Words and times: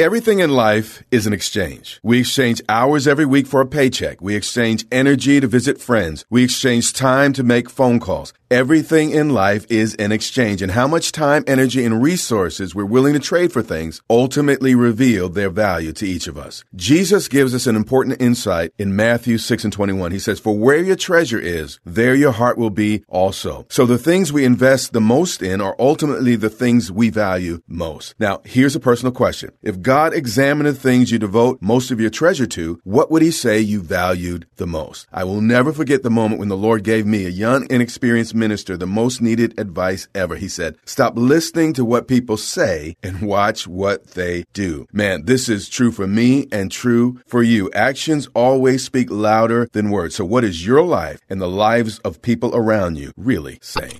Everything 0.00 0.38
in 0.38 0.48
life 0.48 1.02
is 1.10 1.26
an 1.26 1.34
exchange. 1.34 2.00
We 2.02 2.20
exchange 2.20 2.62
hours 2.70 3.06
every 3.06 3.26
week 3.26 3.46
for 3.46 3.60
a 3.60 3.66
paycheck. 3.66 4.22
We 4.22 4.34
exchange 4.34 4.86
energy 4.90 5.40
to 5.40 5.46
visit 5.46 5.78
friends. 5.78 6.24
We 6.30 6.42
exchange 6.42 6.94
time 6.94 7.34
to 7.34 7.42
make 7.42 7.68
phone 7.68 8.00
calls. 8.00 8.32
Everything 8.50 9.10
in 9.10 9.30
life 9.30 9.64
is 9.70 9.94
an 9.94 10.10
exchange, 10.10 10.60
and 10.60 10.72
how 10.72 10.88
much 10.88 11.12
time, 11.12 11.44
energy, 11.46 11.84
and 11.84 12.02
resources 12.02 12.74
we're 12.74 12.84
willing 12.84 13.12
to 13.12 13.20
trade 13.20 13.52
for 13.52 13.62
things 13.62 14.02
ultimately 14.10 14.74
reveal 14.74 15.28
their 15.28 15.50
value 15.50 15.92
to 15.92 16.04
each 16.04 16.26
of 16.26 16.36
us. 16.36 16.64
Jesus 16.74 17.28
gives 17.28 17.54
us 17.54 17.68
an 17.68 17.76
important 17.76 18.20
insight 18.20 18.72
in 18.76 18.96
Matthew 18.96 19.38
6 19.38 19.62
and 19.62 19.72
21. 19.72 20.10
He 20.10 20.18
says, 20.18 20.40
For 20.40 20.58
where 20.58 20.82
your 20.82 20.96
treasure 20.96 21.38
is, 21.38 21.78
there 21.84 22.16
your 22.16 22.32
heart 22.32 22.58
will 22.58 22.70
be 22.70 23.04
also. 23.06 23.66
So 23.68 23.86
the 23.86 23.98
things 23.98 24.32
we 24.32 24.44
invest 24.44 24.92
the 24.92 25.00
most 25.00 25.42
in 25.42 25.60
are 25.60 25.76
ultimately 25.78 26.34
the 26.34 26.50
things 26.50 26.90
we 26.90 27.08
value 27.08 27.62
most. 27.68 28.16
Now, 28.18 28.40
here's 28.44 28.74
a 28.74 28.80
personal 28.80 29.12
question. 29.12 29.52
If 29.62 29.80
examined 29.90 30.68
the 30.68 30.72
things 30.72 31.10
you 31.10 31.18
devote 31.18 31.60
most 31.60 31.90
of 31.90 32.00
your 32.00 32.10
treasure 32.10 32.46
to, 32.46 32.80
what 32.84 33.10
would 33.10 33.22
he 33.22 33.32
say 33.32 33.58
you 33.58 33.82
valued 33.82 34.46
the 34.54 34.66
most? 34.66 35.08
I 35.12 35.24
will 35.24 35.40
never 35.40 35.72
forget 35.72 36.04
the 36.04 36.10
moment 36.10 36.38
when 36.38 36.48
the 36.48 36.56
Lord 36.56 36.84
gave 36.84 37.06
me, 37.06 37.26
a 37.26 37.28
young, 37.28 37.66
inexperienced 37.68 38.32
minister, 38.32 38.76
the 38.76 38.86
most 38.86 39.20
needed 39.20 39.58
advice 39.58 40.06
ever. 40.14 40.36
He 40.36 40.46
said, 40.46 40.76
Stop 40.84 41.14
listening 41.16 41.72
to 41.72 41.84
what 41.84 42.06
people 42.06 42.36
say 42.36 42.94
and 43.02 43.20
watch 43.34 43.66
what 43.66 44.12
they 44.12 44.44
do. 44.52 44.86
Man, 44.92 45.24
this 45.24 45.48
is 45.48 45.68
true 45.68 45.90
for 45.90 46.06
me 46.06 46.46
and 46.52 46.70
true 46.70 47.18
for 47.26 47.42
you. 47.42 47.68
Actions 47.72 48.28
always 48.32 48.84
speak 48.84 49.10
louder 49.10 49.68
than 49.72 49.90
words. 49.90 50.14
So, 50.14 50.24
what 50.24 50.44
is 50.44 50.64
your 50.64 50.84
life 50.84 51.18
and 51.28 51.40
the 51.40 51.48
lives 51.48 51.98
of 52.04 52.22
people 52.22 52.54
around 52.54 52.96
you 52.96 53.10
really 53.16 53.58
saying? 53.60 53.98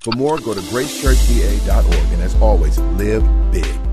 For 0.00 0.12
more, 0.12 0.38
go 0.40 0.52
to 0.52 0.60
gracechurchva.org. 0.60 2.12
And 2.12 2.20
as 2.20 2.34
always, 2.42 2.78
live 2.78 3.24
big. 3.50 3.91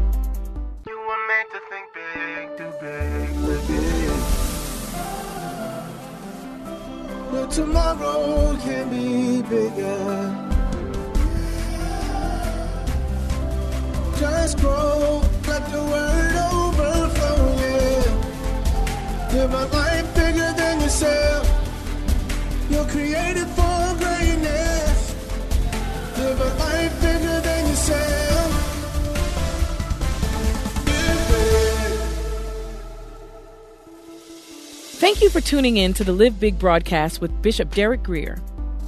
Tomorrow 7.50 8.56
can 8.58 8.90
be 8.90 9.42
bigger. 9.42 10.36
Just 14.20 14.60
grow, 14.60 15.19
Thank 35.20 35.34
you 35.34 35.42
for 35.42 35.46
tuning 35.46 35.76
in 35.76 35.94
to 35.96 36.06
the 36.06 36.14
Live 36.14 36.40
Big 36.40 36.58
broadcast 36.58 37.20
with 37.20 37.42
Bishop 37.42 37.76
Derek 37.76 38.04
Grier. 38.04 38.42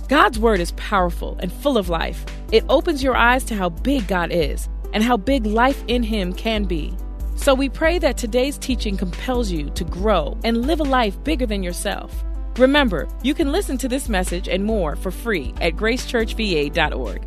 God's 0.07 0.39
word 0.39 0.61
is 0.61 0.71
powerful 0.77 1.35
and 1.39 1.51
full 1.51 1.77
of 1.77 1.89
life. 1.89 2.23
It 2.53 2.63
opens 2.69 3.03
your 3.03 3.17
eyes 3.17 3.43
to 3.43 3.53
how 3.53 3.67
big 3.67 4.07
God 4.07 4.31
is 4.31 4.69
and 4.93 5.03
how 5.03 5.17
big 5.17 5.45
life 5.45 5.83
in 5.89 6.03
Him 6.03 6.31
can 6.31 6.63
be. 6.63 6.95
So 7.35 7.53
we 7.53 7.67
pray 7.67 7.99
that 7.99 8.15
today's 8.15 8.57
teaching 8.57 8.95
compels 8.95 9.51
you 9.51 9.71
to 9.71 9.83
grow 9.83 10.37
and 10.45 10.65
live 10.65 10.79
a 10.79 10.83
life 10.83 11.21
bigger 11.25 11.45
than 11.45 11.63
yourself. 11.63 12.23
Remember, 12.55 13.09
you 13.23 13.33
can 13.33 13.51
listen 13.51 13.77
to 13.79 13.89
this 13.89 14.07
message 14.07 14.47
and 14.47 14.63
more 14.63 14.95
for 14.95 15.11
free 15.11 15.53
at 15.59 15.73
gracechurchva.org. 15.73 17.23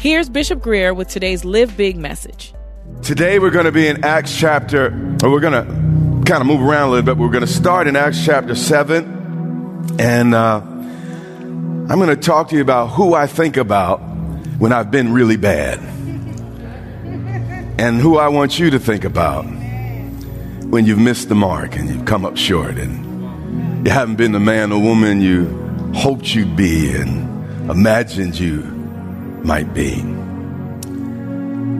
Here's 0.00 0.28
Bishop 0.28 0.60
Grier 0.60 0.94
with 0.94 1.06
today's 1.06 1.44
Live 1.44 1.76
Big 1.76 1.96
message. 1.96 2.52
Today 3.02 3.38
we're 3.38 3.50
going 3.50 3.66
to 3.66 3.72
be 3.72 3.86
in 3.86 4.04
Acts 4.04 4.36
chapter, 4.36 4.86
or 5.22 5.30
we're 5.30 5.38
going 5.38 5.64
to 5.64 6.07
kind 6.28 6.42
of 6.42 6.46
move 6.46 6.60
around 6.60 6.88
a 6.88 6.90
little 6.90 7.06
bit. 7.06 7.16
We're 7.16 7.30
going 7.30 7.46
to 7.46 7.50
start 7.50 7.86
in 7.86 7.96
Acts 7.96 8.22
chapter 8.22 8.54
7. 8.54 9.96
And 9.98 10.34
uh, 10.34 10.60
I'm 10.60 11.86
going 11.86 12.10
to 12.10 12.16
talk 12.16 12.50
to 12.50 12.56
you 12.56 12.60
about 12.60 12.88
who 12.88 13.14
I 13.14 13.26
think 13.26 13.56
about 13.56 14.00
when 14.58 14.70
I've 14.70 14.90
been 14.90 15.14
really 15.14 15.38
bad. 15.38 15.78
And 17.80 17.98
who 17.98 18.18
I 18.18 18.28
want 18.28 18.58
you 18.58 18.68
to 18.68 18.78
think 18.78 19.04
about 19.04 19.44
when 19.44 20.84
you've 20.84 20.98
missed 20.98 21.30
the 21.30 21.34
mark 21.34 21.76
and 21.76 21.88
you've 21.88 22.04
come 22.04 22.26
up 22.26 22.36
short 22.36 22.76
and 22.76 23.86
you 23.86 23.90
haven't 23.90 24.16
been 24.16 24.32
the 24.32 24.38
man 24.38 24.70
or 24.70 24.82
woman 24.82 25.22
you 25.22 25.46
hoped 25.94 26.34
you'd 26.34 26.56
be 26.56 26.94
and 26.94 27.70
imagined 27.70 28.38
you 28.38 28.58
might 29.44 29.72
be. 29.72 29.94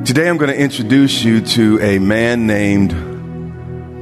Today 0.07 0.27
I'm 0.27 0.39
going 0.39 0.51
to 0.51 0.59
introduce 0.59 1.23
you 1.23 1.43
to 1.43 1.79
a 1.83 1.99
man 1.99 2.47
named 2.47 3.08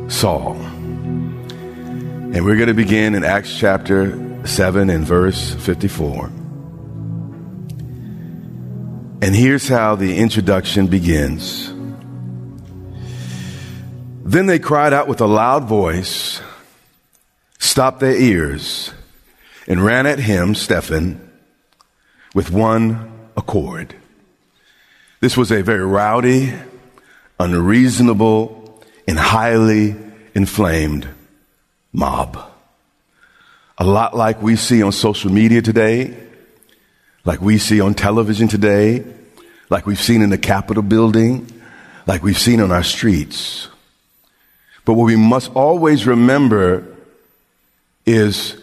Saul. 0.08 0.54
And 0.54 2.44
we're 2.44 2.56
going 2.56 2.68
to 2.68 2.74
begin 2.74 3.14
in 3.14 3.24
Acts 3.24 3.58
chapter 3.58 4.46
7 4.46 4.88
and 4.88 5.04
verse 5.04 5.54
54. 5.54 6.26
And 9.22 9.34
here's 9.34 9.66
how 9.66 9.96
the 9.96 10.18
introduction 10.18 10.86
begins. 10.86 11.72
Then 14.24 14.46
they 14.46 14.58
cried 14.58 14.92
out 14.92 15.08
with 15.08 15.20
a 15.20 15.26
loud 15.26 15.64
voice, 15.64 16.40
stopped 17.58 18.00
their 18.00 18.16
ears, 18.16 18.92
and 19.66 19.84
ran 19.84 20.06
at 20.06 20.18
him, 20.18 20.54
Stephen, 20.54 21.32
with 22.34 22.50
one 22.50 23.12
accord. 23.36 23.94
This 25.20 25.36
was 25.36 25.50
a 25.50 25.62
very 25.62 25.84
rowdy, 25.84 26.52
unreasonable, 27.40 28.65
and 29.06 29.18
highly 29.18 29.96
inflamed 30.34 31.08
mob. 31.92 32.38
A 33.78 33.84
lot 33.84 34.16
like 34.16 34.40
we 34.42 34.56
see 34.56 34.82
on 34.82 34.92
social 34.92 35.30
media 35.30 35.62
today, 35.62 36.16
like 37.24 37.40
we 37.40 37.58
see 37.58 37.80
on 37.80 37.94
television 37.94 38.48
today, 38.48 39.04
like 39.70 39.86
we've 39.86 40.00
seen 40.00 40.22
in 40.22 40.30
the 40.30 40.38
Capitol 40.38 40.82
building, 40.82 41.46
like 42.06 42.22
we've 42.22 42.38
seen 42.38 42.60
on 42.60 42.70
our 42.70 42.82
streets. 42.82 43.68
But 44.84 44.94
what 44.94 45.04
we 45.04 45.16
must 45.16 45.50
always 45.54 46.06
remember 46.06 46.86
is 48.06 48.56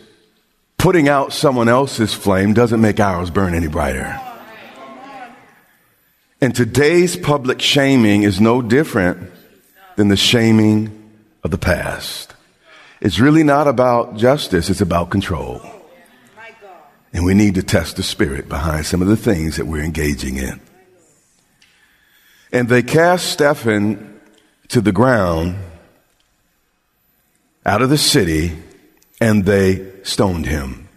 putting 0.77 1.09
out 1.09 1.33
someone 1.33 1.67
else's 1.67 2.13
flame 2.13 2.53
doesn't 2.53 2.79
make 2.81 2.99
ours 2.99 3.29
burn 3.29 3.53
any 3.53 3.67
brighter. 3.67 4.19
And 6.39 6.55
today's 6.55 7.15
public 7.15 7.61
shaming 7.61 8.23
is 8.23 8.41
no 8.41 8.61
different 8.61 9.31
than 9.95 10.07
the 10.07 10.17
shaming 10.17 11.11
of 11.43 11.51
the 11.51 11.57
past. 11.57 12.33
It's 13.01 13.19
really 13.19 13.43
not 13.43 13.67
about 13.67 14.17
justice, 14.17 14.69
it's 14.69 14.81
about 14.81 15.09
control. 15.09 15.61
And 17.11 17.25
we 17.25 17.33
need 17.33 17.55
to 17.55 17.63
test 17.63 17.97
the 17.97 18.03
spirit 18.03 18.49
behind 18.49 18.85
some 18.85 19.01
of 19.01 19.07
the 19.07 19.17
things 19.17 19.57
that 19.57 19.67
we're 19.67 19.83
engaging 19.83 20.37
in. 20.37 20.59
And 22.51 22.69
they 22.69 22.81
cast 22.81 23.31
Stephen 23.31 24.19
to 24.69 24.81
the 24.81 24.91
ground 24.91 25.57
out 27.65 27.81
of 27.81 27.89
the 27.89 27.97
city 27.97 28.57
and 29.21 29.45
they 29.45 29.91
stoned 30.03 30.45
him. 30.45 30.89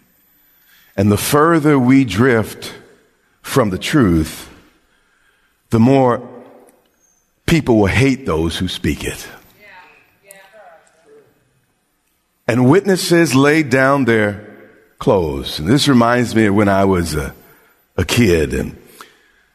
And 0.97 1.13
the 1.13 1.19
further 1.19 1.79
we 1.79 2.05
drift 2.05 2.73
from 3.43 3.71
the 3.71 3.79
truth, 3.79 4.49
the 5.71 5.79
more 5.79 6.36
people 7.47 7.79
will 7.79 7.87
hate 7.87 8.27
those 8.27 8.59
who 8.59 8.69
speak 8.69 9.05
it. 9.05 9.27
And 12.49 12.69
witnesses 12.69 13.35
laid 13.35 13.71
down 13.71 14.05
their 14.05 14.47
clothes. 14.99 15.59
And 15.59 15.69
this 15.69 15.89
reminds 15.89 16.35
me 16.35 16.47
of 16.47 16.55
when 16.55 16.69
I 16.69 16.85
was 16.85 17.15
a, 17.15 17.35
a 17.97 18.05
kid 18.05 18.55
and 18.55 18.77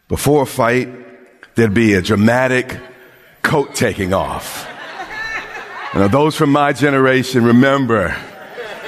before 0.09 0.43
a 0.43 0.45
fight, 0.45 0.89
there'd 1.55 1.73
be 1.73 1.93
a 1.93 2.01
dramatic 2.01 2.77
coat 3.43 3.75
taking 3.75 4.13
off. 4.13 4.67
Those 5.93 6.35
from 6.35 6.51
my 6.51 6.73
generation 6.73 7.45
remember 7.45 8.15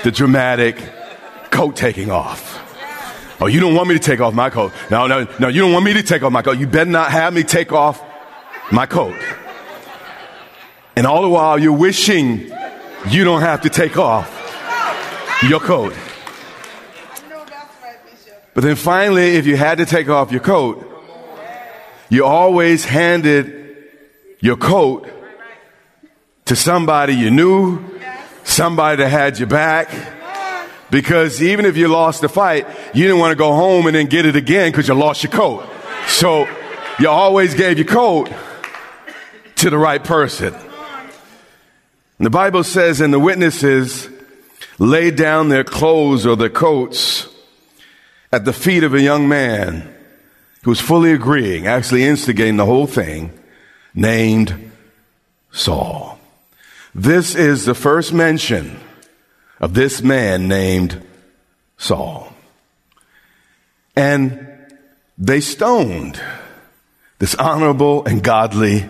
the 0.04 0.12
dramatic 0.12 0.78
coat 1.50 1.76
taking 1.76 2.12
off. 2.12 2.60
Oh, 3.42 3.48
you 3.48 3.60
don't 3.60 3.76
want 3.76 3.88
me 3.88 3.96
to 3.96 4.02
take 4.02 4.20
off 4.20 4.34
my 4.34 4.50
coat. 4.50 4.74
No, 4.90 5.08
no, 5.08 5.28
no, 5.40 5.48
you 5.48 5.62
don't 5.62 5.74
want 5.74 5.86
me 5.86 5.94
to 5.94 6.04
take 6.04 6.24
off 6.24 6.32
my 6.32 6.42
coat. 6.42 6.58
You 6.58 6.68
better 6.68 6.90
not 6.90 7.12
have 7.12 7.34
me 7.34 7.44
take 7.44 7.72
off 7.72 8.02
my 8.74 8.88
coat. 8.88 9.16
And 10.96 11.06
all 11.06 11.22
the 11.22 11.30
while 11.30 11.60
you're 11.60 11.72
wishing 11.72 12.52
you 13.10 13.24
don't 13.24 13.42
have 13.42 13.62
to 13.62 13.70
take 13.70 13.98
off 13.98 14.30
your 15.44 15.60
coat. 15.60 15.94
But 18.54 18.64
then 18.64 18.76
finally, 18.76 19.36
if 19.36 19.46
you 19.46 19.58
had 19.58 19.80
to 19.80 19.86
take 19.86 20.10
off 20.10 20.32
your 20.32 20.42
coat, 20.42 20.90
you 22.10 22.26
always 22.26 22.86
handed 22.86 23.90
your 24.40 24.56
coat 24.56 25.10
to 26.46 26.56
somebody 26.56 27.14
you 27.14 27.30
knew, 27.30 27.84
somebody 28.44 29.04
that 29.04 29.10
had 29.10 29.38
your 29.38 29.48
back. 29.48 29.90
Because 30.90 31.42
even 31.42 31.66
if 31.66 31.76
you 31.76 31.88
lost 31.88 32.22
the 32.22 32.30
fight, 32.30 32.68
you 32.94 33.04
didn't 33.04 33.20
want 33.20 33.32
to 33.32 33.38
go 33.38 33.54
home 33.54 33.88
and 33.88 33.96
then 33.96 34.06
get 34.06 34.26
it 34.26 34.36
again 34.36 34.72
because 34.72 34.88
you 34.88 34.94
lost 34.94 35.24
your 35.24 35.32
coat. 35.32 35.68
So 36.08 36.48
you 37.00 37.10
always 37.10 37.54
gave 37.56 37.78
your 37.78 37.88
coat 37.88 38.32
to 39.64 39.70
the 39.70 39.78
right 39.78 40.04
person. 40.04 40.54
And 42.18 42.26
the 42.26 42.30
Bible 42.30 42.66
says, 42.66 43.00
and 43.00 43.14
the 43.14 43.20
witnesses 43.20 44.10
laid 44.78 45.16
down 45.16 45.48
their 45.48 45.64
clothes 45.64 46.26
or 46.26 46.36
their 46.36 46.50
coats 46.50 47.30
at 48.30 48.44
the 48.44 48.52
feet 48.52 48.84
of 48.84 48.94
a 48.94 49.02
young 49.02 49.30
man 49.30 49.90
who 50.64 50.72
was 50.72 50.82
fully 50.82 51.14
agreeing, 51.14 51.66
actually 51.66 52.04
instigating 52.04 52.58
the 52.58 52.66
whole 52.66 52.88
thing, 52.88 53.32
named 53.96 54.72
Saul. 55.54 56.20
This 56.94 57.34
is 57.34 57.64
the 57.64 57.74
first 57.74 58.12
mention 58.12 58.82
of 59.62 59.76
this 59.76 60.02
man 60.02 60.50
named 60.50 61.08
Saul. 61.78 62.34
And 63.96 64.46
they 65.18 65.40
stoned 65.40 66.22
this 67.20 67.34
honorable 67.36 68.04
and 68.04 68.22
godly 68.22 68.90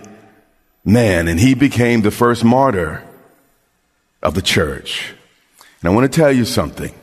man, 0.85 1.27
and 1.27 1.39
he 1.39 1.53
became 1.53 2.01
the 2.01 2.11
first 2.11 2.43
martyr 2.43 3.03
of 4.21 4.33
the 4.33 4.41
church. 4.41 5.13
And 5.81 5.91
I 5.91 5.95
want 5.95 6.11
to 6.11 6.15
tell 6.15 6.31
you 6.31 6.45
something. 6.45 6.93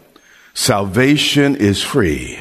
Salvation 0.55 1.57
is 1.57 1.83
free, 1.83 2.39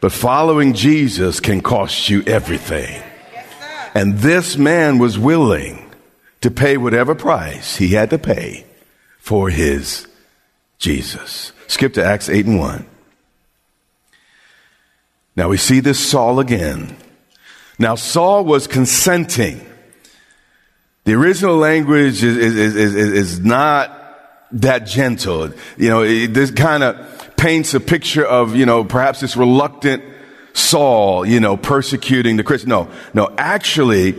but 0.00 0.12
following 0.12 0.74
Jesus 0.74 1.40
can 1.40 1.60
cost 1.60 2.08
you 2.08 2.22
everything. 2.26 3.02
And 3.94 4.18
this 4.18 4.56
man 4.56 4.98
was 4.98 5.18
willing 5.18 5.90
to 6.40 6.50
pay 6.50 6.76
whatever 6.76 7.14
price 7.14 7.76
he 7.76 7.88
had 7.88 8.10
to 8.10 8.18
pay 8.18 8.66
for 9.18 9.48
his 9.48 10.06
Jesus. 10.78 11.52
Skip 11.68 11.94
to 11.94 12.04
Acts 12.04 12.28
8 12.28 12.44
and 12.46 12.58
1. 12.58 12.86
Now 15.36 15.48
we 15.48 15.56
see 15.56 15.80
this 15.80 15.98
Saul 15.98 16.40
again. 16.40 16.96
Now 17.78 17.94
Saul 17.94 18.44
was 18.44 18.66
consenting. 18.66 19.64
The 21.04 21.12
original 21.14 21.56
language 21.56 22.22
is, 22.22 22.36
is, 22.36 22.76
is, 22.76 22.94
is 22.94 23.40
not 23.40 24.00
that 24.52 24.86
gentle. 24.86 25.50
You 25.76 25.88
know, 25.90 26.02
it, 26.02 26.28
this 26.28 26.50
kind 26.50 26.82
of 26.82 27.36
paints 27.36 27.74
a 27.74 27.80
picture 27.80 28.24
of, 28.24 28.56
you 28.56 28.64
know, 28.64 28.84
perhaps 28.84 29.20
this 29.20 29.36
reluctant 29.36 30.02
Saul, 30.54 31.26
you 31.26 31.40
know, 31.40 31.56
persecuting 31.56 32.36
the 32.36 32.44
Christian. 32.44 32.70
No, 32.70 32.90
no, 33.12 33.34
actually, 33.36 34.12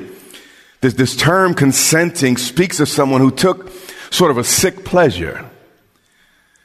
this, 0.81 0.93
this 0.93 1.15
term 1.15 1.53
consenting 1.53 2.37
speaks 2.37 2.79
of 2.79 2.87
someone 2.87 3.21
who 3.21 3.31
took 3.31 3.71
sort 4.11 4.31
of 4.31 4.37
a 4.37 4.43
sick 4.43 4.85
pleasure. 4.85 5.49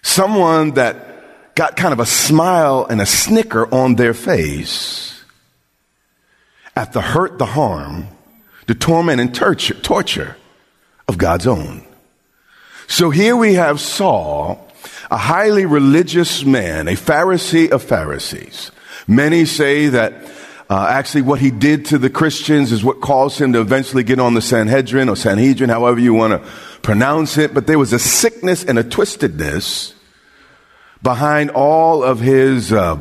Someone 0.03 0.73
that 0.73 1.55
got 1.55 1.77
kind 1.77 1.93
of 1.93 2.01
a 2.01 2.07
smile 2.07 2.87
and 2.91 3.01
a 3.01 3.07
snicker 3.07 3.73
on 3.73 3.95
their 3.95 4.15
face 4.15 5.23
at 6.77 6.93
the 6.93 7.01
hurt, 7.01 7.39
the 7.39 7.47
harm, 7.47 8.09
the 8.71 8.75
torment 8.77 9.21
and 9.21 9.35
torture, 9.35 9.75
torture 9.75 10.37
of 11.09 11.19
God's 11.19 11.49
own. 11.49 11.85
So 12.87 13.11
here 13.11 13.35
we 13.35 13.55
have 13.55 13.81
Saul, 13.81 14.65
a 15.11 15.17
highly 15.17 15.67
religious 15.67 16.45
man, 16.45 16.87
a 16.87 16.93
Pharisee 16.93 17.69
of 17.73 17.83
Pharisees. 17.83 18.71
Many 19.09 19.45
say 19.45 19.89
that 19.89 20.13
uh, 20.71 20.87
actually 20.89 21.23
what 21.23 21.41
he 21.41 21.51
did 21.51 21.87
to 21.87 21.99
the 21.99 22.11
Christians 22.11 22.71
is 22.71 22.85
what 22.85 23.01
caused 23.01 23.41
him 23.41 23.55
to 23.55 23.61
eventually 23.61 24.05
get 24.05 24.21
on 24.21 24.35
the 24.35 24.41
Sanhedrin 24.41 25.09
or 25.09 25.17
Sanhedrin, 25.17 25.69
however 25.69 25.99
you 25.99 26.15
want 26.15 26.41
to 26.41 26.49
pronounce 26.83 27.39
it. 27.39 27.53
But 27.53 27.67
there 27.67 27.77
was 27.77 27.93
a 27.93 27.99
sickness 27.99 28.63
and 28.63 28.79
a 28.79 28.85
twistedness 28.85 29.95
behind 31.03 31.51
all 31.51 32.05
of 32.05 32.21
his, 32.21 32.73
uh, 32.73 32.99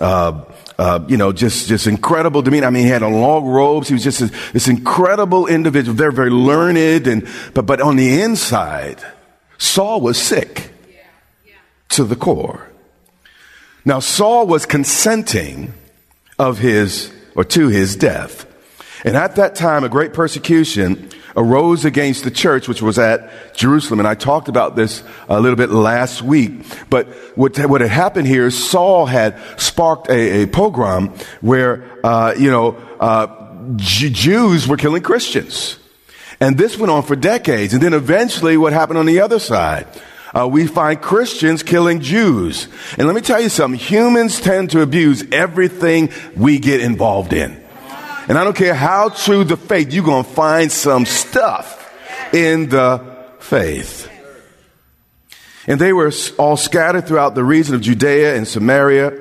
uh, 0.00 0.42
uh, 0.78 1.04
you 1.08 1.16
know, 1.16 1.32
just, 1.32 1.68
just 1.68 1.86
incredible 1.86 2.42
demeanor. 2.42 2.66
I 2.66 2.70
mean, 2.70 2.84
he 2.84 2.90
had 2.90 3.02
a 3.02 3.08
long 3.08 3.44
robes. 3.44 3.88
He 3.88 3.94
was 3.94 4.02
just 4.02 4.20
this, 4.20 4.52
this 4.52 4.68
incredible 4.68 5.46
individual, 5.46 5.96
very, 5.96 6.12
very 6.12 6.30
learned. 6.30 7.06
And, 7.06 7.28
but, 7.54 7.66
but 7.66 7.80
on 7.80 7.96
the 7.96 8.20
inside, 8.20 9.02
Saul 9.58 10.00
was 10.00 10.20
sick 10.20 10.72
to 11.90 12.04
the 12.04 12.16
core. 12.16 12.68
Now, 13.84 14.00
Saul 14.00 14.46
was 14.46 14.64
consenting 14.64 15.74
of 16.38 16.58
his 16.58 17.12
or 17.34 17.44
to 17.44 17.68
his 17.68 17.96
death. 17.96 18.46
And 19.04 19.16
at 19.16 19.36
that 19.36 19.54
time, 19.54 19.84
a 19.84 19.88
great 19.88 20.12
persecution 20.12 21.10
arose 21.36 21.84
against 21.84 22.24
the 22.24 22.30
church, 22.30 22.68
which 22.68 22.82
was 22.82 22.98
at 22.98 23.54
Jerusalem. 23.54 24.00
And 24.00 24.08
I 24.08 24.14
talked 24.14 24.48
about 24.48 24.76
this 24.76 25.02
a 25.28 25.40
little 25.40 25.56
bit 25.56 25.70
last 25.70 26.22
week. 26.22 26.64
But 26.90 27.08
what, 27.36 27.58
what 27.58 27.80
had 27.80 27.90
happened 27.90 28.26
here 28.26 28.46
is 28.46 28.70
Saul 28.70 29.06
had 29.06 29.38
sparked 29.58 30.08
a, 30.08 30.42
a 30.42 30.46
pogrom 30.46 31.14
where, 31.40 31.98
uh, 32.04 32.34
you 32.38 32.50
know, 32.50 32.72
uh, 33.00 33.42
Jews 33.76 34.66
were 34.66 34.76
killing 34.76 35.02
Christians. 35.02 35.78
And 36.40 36.58
this 36.58 36.76
went 36.76 36.90
on 36.90 37.04
for 37.04 37.14
decades. 37.14 37.72
And 37.72 37.82
then 37.82 37.94
eventually 37.94 38.56
what 38.56 38.72
happened 38.72 38.98
on 38.98 39.06
the 39.06 39.20
other 39.20 39.38
side? 39.38 39.86
Uh, 40.34 40.48
we 40.48 40.66
find 40.66 41.00
Christians 41.00 41.62
killing 41.62 42.00
Jews. 42.00 42.66
And 42.98 43.06
let 43.06 43.14
me 43.14 43.20
tell 43.20 43.40
you 43.40 43.48
something. 43.48 43.78
Humans 43.78 44.40
tend 44.40 44.70
to 44.70 44.80
abuse 44.80 45.24
everything 45.30 46.10
we 46.34 46.58
get 46.58 46.80
involved 46.80 47.32
in. 47.32 47.61
And 48.28 48.38
I 48.38 48.44
don't 48.44 48.56
care 48.56 48.74
how 48.74 49.08
true 49.08 49.44
the 49.44 49.56
faith, 49.56 49.92
you're 49.92 50.04
going 50.04 50.24
to 50.24 50.30
find 50.30 50.70
some 50.70 51.06
stuff 51.06 51.78
in 52.32 52.68
the 52.68 53.16
faith. 53.40 54.08
And 55.66 55.80
they 55.80 55.92
were 55.92 56.12
all 56.38 56.56
scattered 56.56 57.06
throughout 57.06 57.34
the 57.34 57.44
region 57.44 57.74
of 57.74 57.80
Judea 57.80 58.36
and 58.36 58.46
Samaria, 58.46 59.12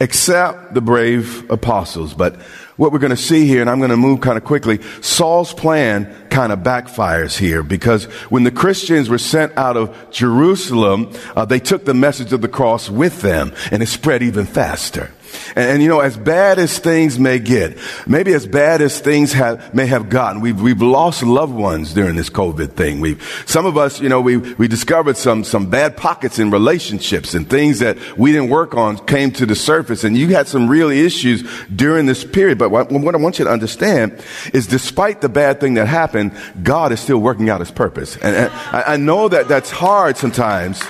except 0.00 0.74
the 0.74 0.80
brave 0.80 1.50
apostles. 1.50 2.14
But 2.14 2.36
what 2.76 2.92
we're 2.92 2.98
going 2.98 3.10
to 3.10 3.16
see 3.16 3.46
here, 3.46 3.60
and 3.60 3.70
I'm 3.70 3.78
going 3.78 3.90
to 3.90 3.96
move 3.96 4.20
kind 4.20 4.36
of 4.36 4.44
quickly, 4.44 4.80
Saul's 5.00 5.52
plan 5.52 6.12
kind 6.28 6.52
of 6.52 6.60
backfires 6.60 7.36
here 7.36 7.62
because 7.62 8.04
when 8.30 8.44
the 8.44 8.50
Christians 8.50 9.08
were 9.08 9.18
sent 9.18 9.56
out 9.56 9.76
of 9.76 10.10
Jerusalem, 10.10 11.12
uh, 11.36 11.44
they 11.44 11.60
took 11.60 11.84
the 11.84 11.94
message 11.94 12.32
of 12.32 12.40
the 12.40 12.48
cross 12.48 12.90
with 12.90 13.22
them 13.22 13.52
and 13.70 13.82
it 13.82 13.86
spread 13.86 14.22
even 14.22 14.46
faster. 14.46 15.10
And, 15.56 15.70
and, 15.70 15.82
you 15.82 15.88
know, 15.88 16.00
as 16.00 16.16
bad 16.16 16.58
as 16.58 16.78
things 16.78 17.18
may 17.18 17.38
get, 17.38 17.78
maybe 18.06 18.32
as 18.32 18.46
bad 18.46 18.80
as 18.80 19.00
things 19.00 19.32
have, 19.32 19.74
may 19.74 19.86
have 19.86 20.08
gotten, 20.08 20.40
we've, 20.40 20.60
we've 20.60 20.82
lost 20.82 21.22
loved 21.22 21.54
ones 21.54 21.92
during 21.94 22.16
this 22.16 22.30
COVID 22.30 22.72
thing. 22.72 23.00
We've, 23.00 23.44
some 23.46 23.66
of 23.66 23.76
us, 23.76 24.00
you 24.00 24.08
know, 24.08 24.20
we, 24.20 24.36
we 24.36 24.68
discovered 24.68 25.16
some, 25.16 25.44
some 25.44 25.70
bad 25.70 25.96
pockets 25.96 26.38
in 26.38 26.50
relationships 26.50 27.34
and 27.34 27.48
things 27.48 27.80
that 27.80 27.98
we 28.18 28.32
didn't 28.32 28.50
work 28.50 28.74
on 28.74 28.98
came 29.06 29.30
to 29.32 29.46
the 29.46 29.54
surface. 29.54 30.04
And 30.04 30.16
you 30.16 30.28
had 30.28 30.48
some 30.48 30.68
real 30.68 30.90
issues 30.90 31.42
during 31.74 32.06
this 32.06 32.24
period. 32.24 32.58
But 32.58 32.63
what, 32.70 32.90
what 32.90 33.14
I 33.14 33.18
want 33.18 33.38
you 33.38 33.44
to 33.44 33.50
understand 33.50 34.22
is 34.52 34.66
despite 34.66 35.20
the 35.20 35.28
bad 35.28 35.60
thing 35.60 35.74
that 35.74 35.86
happened, 35.86 36.32
God 36.62 36.92
is 36.92 37.00
still 37.00 37.18
working 37.18 37.50
out 37.50 37.60
his 37.60 37.70
purpose. 37.70 38.16
And, 38.16 38.34
and 38.36 38.52
I, 38.52 38.94
I 38.94 38.96
know 38.96 39.28
that 39.28 39.48
that's 39.48 39.70
hard 39.70 40.16
sometimes 40.16 40.82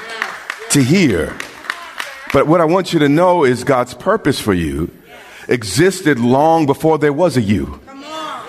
to 0.70 0.82
hear. 0.82 1.36
But 2.32 2.46
what 2.46 2.60
I 2.60 2.64
want 2.64 2.92
you 2.92 2.98
to 3.00 3.08
know 3.08 3.44
is 3.44 3.64
God's 3.64 3.94
purpose 3.94 4.40
for 4.40 4.54
you 4.54 4.90
existed 5.48 6.18
long 6.18 6.66
before 6.66 6.98
there 6.98 7.12
was 7.12 7.36
a 7.36 7.40
you. 7.40 7.80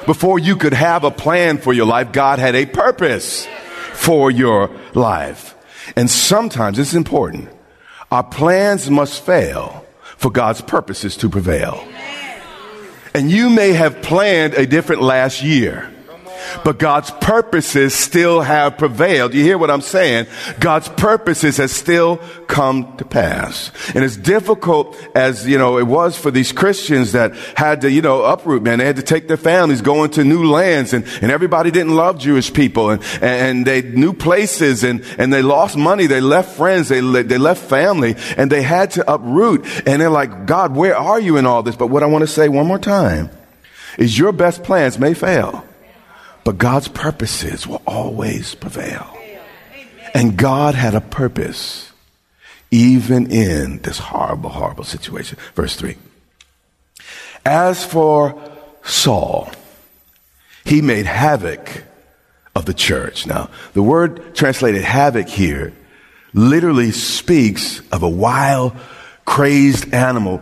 Before 0.05 0.37
you 0.37 0.55
could 0.55 0.73
have 0.73 1.03
a 1.03 1.11
plan 1.11 1.57
for 1.57 1.73
your 1.73 1.85
life, 1.85 2.11
God 2.11 2.39
had 2.39 2.55
a 2.55 2.65
purpose 2.65 3.47
for 3.93 4.29
your 4.29 4.69
life. 4.93 5.55
And 5.95 6.09
sometimes 6.09 6.79
it's 6.79 6.93
important. 6.93 7.49
Our 8.11 8.23
plans 8.23 8.89
must 8.89 9.23
fail 9.23 9.85
for 10.17 10.31
God's 10.31 10.61
purposes 10.61 11.17
to 11.17 11.29
prevail. 11.29 11.83
And 13.15 13.31
you 13.31 13.49
may 13.49 13.71
have 13.71 14.01
planned 14.01 14.55
a 14.55 14.67
different 14.67 15.01
last 15.01 15.41
year. 15.41 15.89
But 16.63 16.79
God's 16.79 17.11
purposes 17.11 17.93
still 17.93 18.41
have 18.41 18.77
prevailed. 18.77 19.33
You 19.33 19.43
hear 19.43 19.57
what 19.57 19.71
I'm 19.71 19.81
saying? 19.81 20.27
God's 20.59 20.89
purposes 20.89 21.57
has 21.57 21.71
still 21.71 22.17
come 22.47 22.95
to 22.97 23.05
pass. 23.05 23.71
And 23.93 24.03
as 24.03 24.17
difficult 24.17 24.95
as, 25.15 25.47
you 25.47 25.57
know, 25.57 25.77
it 25.77 25.87
was 25.87 26.17
for 26.17 26.31
these 26.31 26.51
Christians 26.51 27.11
that 27.13 27.35
had 27.55 27.81
to, 27.81 27.91
you 27.91 28.01
know, 28.01 28.23
uproot, 28.23 28.63
man, 28.63 28.79
they 28.79 28.85
had 28.85 28.95
to 28.95 29.03
take 29.03 29.27
their 29.27 29.37
families, 29.37 29.81
go 29.81 30.03
into 30.03 30.23
new 30.23 30.45
lands 30.45 30.93
and, 30.93 31.05
and 31.21 31.31
everybody 31.31 31.71
didn't 31.71 31.95
love 31.95 32.19
Jewish 32.19 32.51
people 32.53 32.91
and, 32.91 33.03
and 33.21 33.65
they 33.65 33.81
new 33.81 34.13
places 34.13 34.83
and, 34.83 35.03
and 35.17 35.33
they 35.33 35.41
lost 35.41 35.77
money. 35.77 36.07
They 36.07 36.21
left 36.21 36.55
friends. 36.55 36.89
They, 36.89 37.01
they 37.01 37.37
left 37.37 37.63
family 37.63 38.15
and 38.37 38.51
they 38.51 38.61
had 38.61 38.91
to 38.91 39.13
uproot. 39.13 39.65
And 39.87 40.01
they're 40.01 40.09
like, 40.09 40.45
God, 40.45 40.75
where 40.75 40.95
are 40.95 41.19
you 41.19 41.37
in 41.37 41.45
all 41.45 41.63
this? 41.63 41.75
But 41.75 41.87
what 41.87 42.03
I 42.03 42.07
want 42.07 42.23
to 42.23 42.27
say 42.27 42.49
one 42.49 42.67
more 42.67 42.79
time 42.79 43.29
is 43.97 44.17
your 44.17 44.31
best 44.31 44.63
plans 44.63 44.99
may 44.99 45.13
fail 45.13 45.65
But 46.45 46.59
God's 46.59 46.87
purposes 46.87 47.67
will 47.67 47.81
always 47.85 48.55
prevail. 48.55 49.17
And 50.13 50.37
God 50.37 50.75
had 50.75 50.95
a 50.95 51.01
purpose 51.01 51.91
even 52.71 53.31
in 53.31 53.79
this 53.79 53.97
horrible, 53.97 54.51
horrible 54.51 54.83
situation. 54.83 55.37
Verse 55.55 55.75
3. 55.75 55.97
As 57.45 57.83
for 57.83 58.39
Saul, 58.83 59.49
he 60.63 60.81
made 60.81 61.07
havoc 61.07 61.83
of 62.55 62.65
the 62.65 62.73
church. 62.73 63.25
Now, 63.27 63.49
the 63.73 63.83
word 63.83 64.35
translated 64.35 64.83
havoc 64.83 65.27
here 65.27 65.73
literally 66.33 66.91
speaks 66.91 67.81
of 67.91 68.03
a 68.03 68.09
wild, 68.09 68.73
crazed 69.25 69.93
animal 69.93 70.41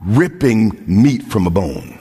ripping 0.00 0.82
meat 0.86 1.24
from 1.24 1.46
a 1.46 1.50
bone. 1.50 1.98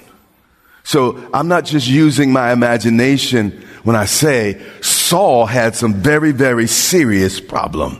So 0.89 1.23
I'm 1.35 1.47
not 1.47 1.65
just 1.65 1.87
using 1.87 2.33
my 2.33 2.51
imagination 2.51 3.51
when 3.83 3.95
I 3.95 4.05
say 4.05 4.59
Saul 4.81 5.45
had 5.45 5.75
some 5.75 5.93
very, 5.93 6.31
very 6.31 6.65
serious 6.65 7.39
problem. 7.39 7.99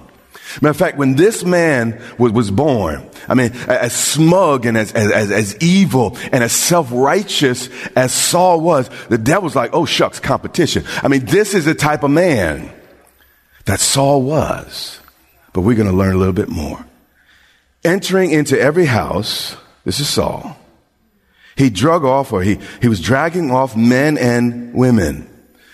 Matter 0.60 0.72
of 0.72 0.78
fact, 0.78 0.98
when 0.98 1.14
this 1.14 1.44
man 1.44 2.02
was, 2.18 2.32
was 2.32 2.50
born, 2.50 3.08
I 3.28 3.36
mean, 3.36 3.52
as 3.68 3.94
smug 3.94 4.66
and 4.66 4.76
as, 4.76 4.92
as, 4.94 5.30
as 5.30 5.56
evil 5.58 6.18
and 6.32 6.44
as 6.44 6.52
self-righteous 6.52 7.70
as 7.96 8.12
Saul 8.12 8.60
was, 8.60 8.90
the 9.08 9.20
devil's 9.20 9.56
like, 9.56 9.70
oh 9.72 9.86
shucks, 9.86 10.20
competition. 10.20 10.84
I 11.04 11.10
mean, 11.10 11.26
this 11.26 11.54
is 11.54 11.66
the 11.66 11.76
type 11.76 12.02
of 12.02 12.10
man 12.10 12.72
that 13.66 13.82
Saul 13.82 14.24
was. 14.24 15.00
But 15.54 15.62
we're 15.62 15.76
going 15.76 15.92
to 15.92 15.96
learn 15.96 16.16
a 16.16 16.18
little 16.18 16.34
bit 16.34 16.50
more. 16.50 16.84
Entering 17.84 18.32
into 18.32 18.60
every 18.60 18.86
house, 18.86 19.56
this 19.86 20.00
is 20.00 20.10
Saul. 20.10 20.59
He 21.60 21.70
drug 21.70 22.06
off 22.06 22.32
or 22.32 22.42
he, 22.42 22.58
he 22.82 22.88
was 22.88 23.02
dragging 23.02 23.52
off 23.52 23.76
men 23.76 24.18
and 24.18 24.74
women. 24.74 25.30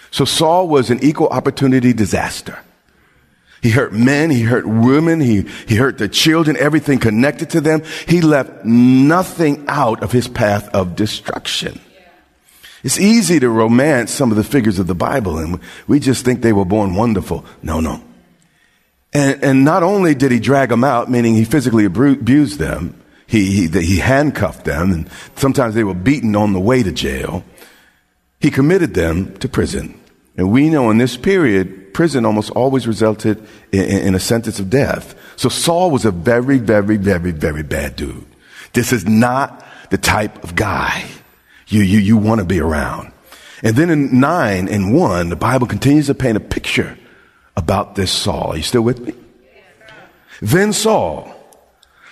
So 0.09 0.25
Saul 0.25 0.67
was 0.67 0.89
an 0.89 1.03
equal 1.03 1.27
opportunity 1.27 1.93
disaster. 1.93 2.57
He 3.61 3.69
hurt 3.69 3.93
men, 3.93 4.31
he 4.31 4.41
hurt 4.41 4.65
women, 4.65 5.19
he, 5.19 5.41
he 5.67 5.75
hurt 5.75 5.99
the 5.99 6.09
children, 6.09 6.57
everything 6.57 6.97
connected 6.97 7.51
to 7.51 7.61
them. 7.61 7.83
He 8.07 8.21
left 8.21 8.65
nothing 8.65 9.63
out 9.67 10.01
of 10.01 10.11
his 10.11 10.27
path 10.27 10.67
of 10.69 10.95
destruction. 10.95 11.79
It's 12.83 12.99
easy 12.99 13.39
to 13.39 13.49
romance 13.49 14.09
some 14.09 14.31
of 14.31 14.37
the 14.37 14.43
figures 14.43 14.79
of 14.79 14.87
the 14.87 14.95
Bible 14.95 15.37
and 15.37 15.59
we 15.87 15.99
just 15.99 16.25
think 16.25 16.41
they 16.41 16.53
were 16.53 16.65
born 16.65 16.95
wonderful. 16.95 17.45
No, 17.61 17.79
no. 17.79 18.03
And, 19.13 19.43
and 19.43 19.63
not 19.63 19.83
only 19.83 20.15
did 20.15 20.31
he 20.31 20.39
drag 20.39 20.69
them 20.69 20.83
out, 20.83 21.11
meaning 21.11 21.35
he 21.35 21.45
physically 21.45 21.85
abused 21.85 22.57
them, 22.57 22.99
he, 23.27 23.67
he, 23.67 23.81
he 23.81 23.97
handcuffed 23.97 24.65
them, 24.65 24.91
and 24.91 25.09
sometimes 25.35 25.75
they 25.75 25.83
were 25.83 25.93
beaten 25.93 26.35
on 26.35 26.53
the 26.53 26.59
way 26.59 26.83
to 26.83 26.91
jail. 26.91 27.43
He 28.39 28.51
committed 28.51 28.93
them 28.93 29.35
to 29.37 29.49
prison. 29.49 29.99
And 30.37 30.51
we 30.51 30.69
know 30.69 30.89
in 30.89 30.97
this 30.97 31.17
period, 31.17 31.93
prison 31.93 32.25
almost 32.25 32.51
always 32.51 32.87
resulted 32.87 33.45
in, 33.71 33.83
in, 33.83 34.15
a 34.15 34.19
sentence 34.19 34.59
of 34.59 34.69
death. 34.69 35.15
So 35.37 35.49
Saul 35.49 35.91
was 35.91 36.05
a 36.05 36.11
very, 36.11 36.57
very, 36.57 36.97
very, 36.97 37.31
very 37.31 37.63
bad 37.63 37.95
dude. 37.95 38.25
This 38.73 38.91
is 38.91 39.07
not 39.07 39.65
the 39.89 39.97
type 39.97 40.43
of 40.43 40.55
guy 40.55 41.05
you, 41.67 41.81
you, 41.81 41.99
you 41.99 42.17
want 42.17 42.39
to 42.39 42.45
be 42.45 42.59
around. 42.59 43.11
And 43.63 43.75
then 43.75 43.89
in 43.89 44.19
9 44.19 44.67
and 44.67 44.93
1, 44.93 45.29
the 45.29 45.35
Bible 45.35 45.67
continues 45.67 46.07
to 46.07 46.13
paint 46.13 46.37
a 46.37 46.41
picture 46.41 46.97
about 47.55 47.95
this 47.95 48.11
Saul. 48.11 48.51
Are 48.51 48.57
you 48.57 48.63
still 48.63 48.81
with 48.81 48.99
me? 48.99 49.13
Then 50.41 50.73
Saul, 50.73 51.33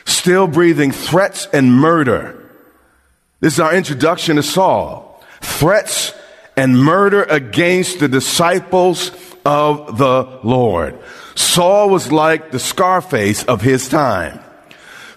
still 0.06 0.48
breathing 0.48 0.92
threats 0.92 1.48
and 1.54 1.74
murder. 1.74 2.40
This 3.40 3.54
is 3.54 3.60
our 3.60 3.76
introduction 3.76 4.38
to 4.38 4.44
Saul. 4.44 5.22
Threats 5.42 6.14
and 6.56 6.78
murder 6.82 7.24
against 7.24 8.00
the 8.00 8.08
disciples 8.08 9.12
of 9.46 9.98
the 9.98 10.40
Lord. 10.44 10.98
Saul 11.36 11.90
was 11.90 12.12
like 12.12 12.52
the 12.52 12.60
Scarface 12.60 13.44
of 13.44 13.62
his 13.62 13.90
time. 13.90 14.40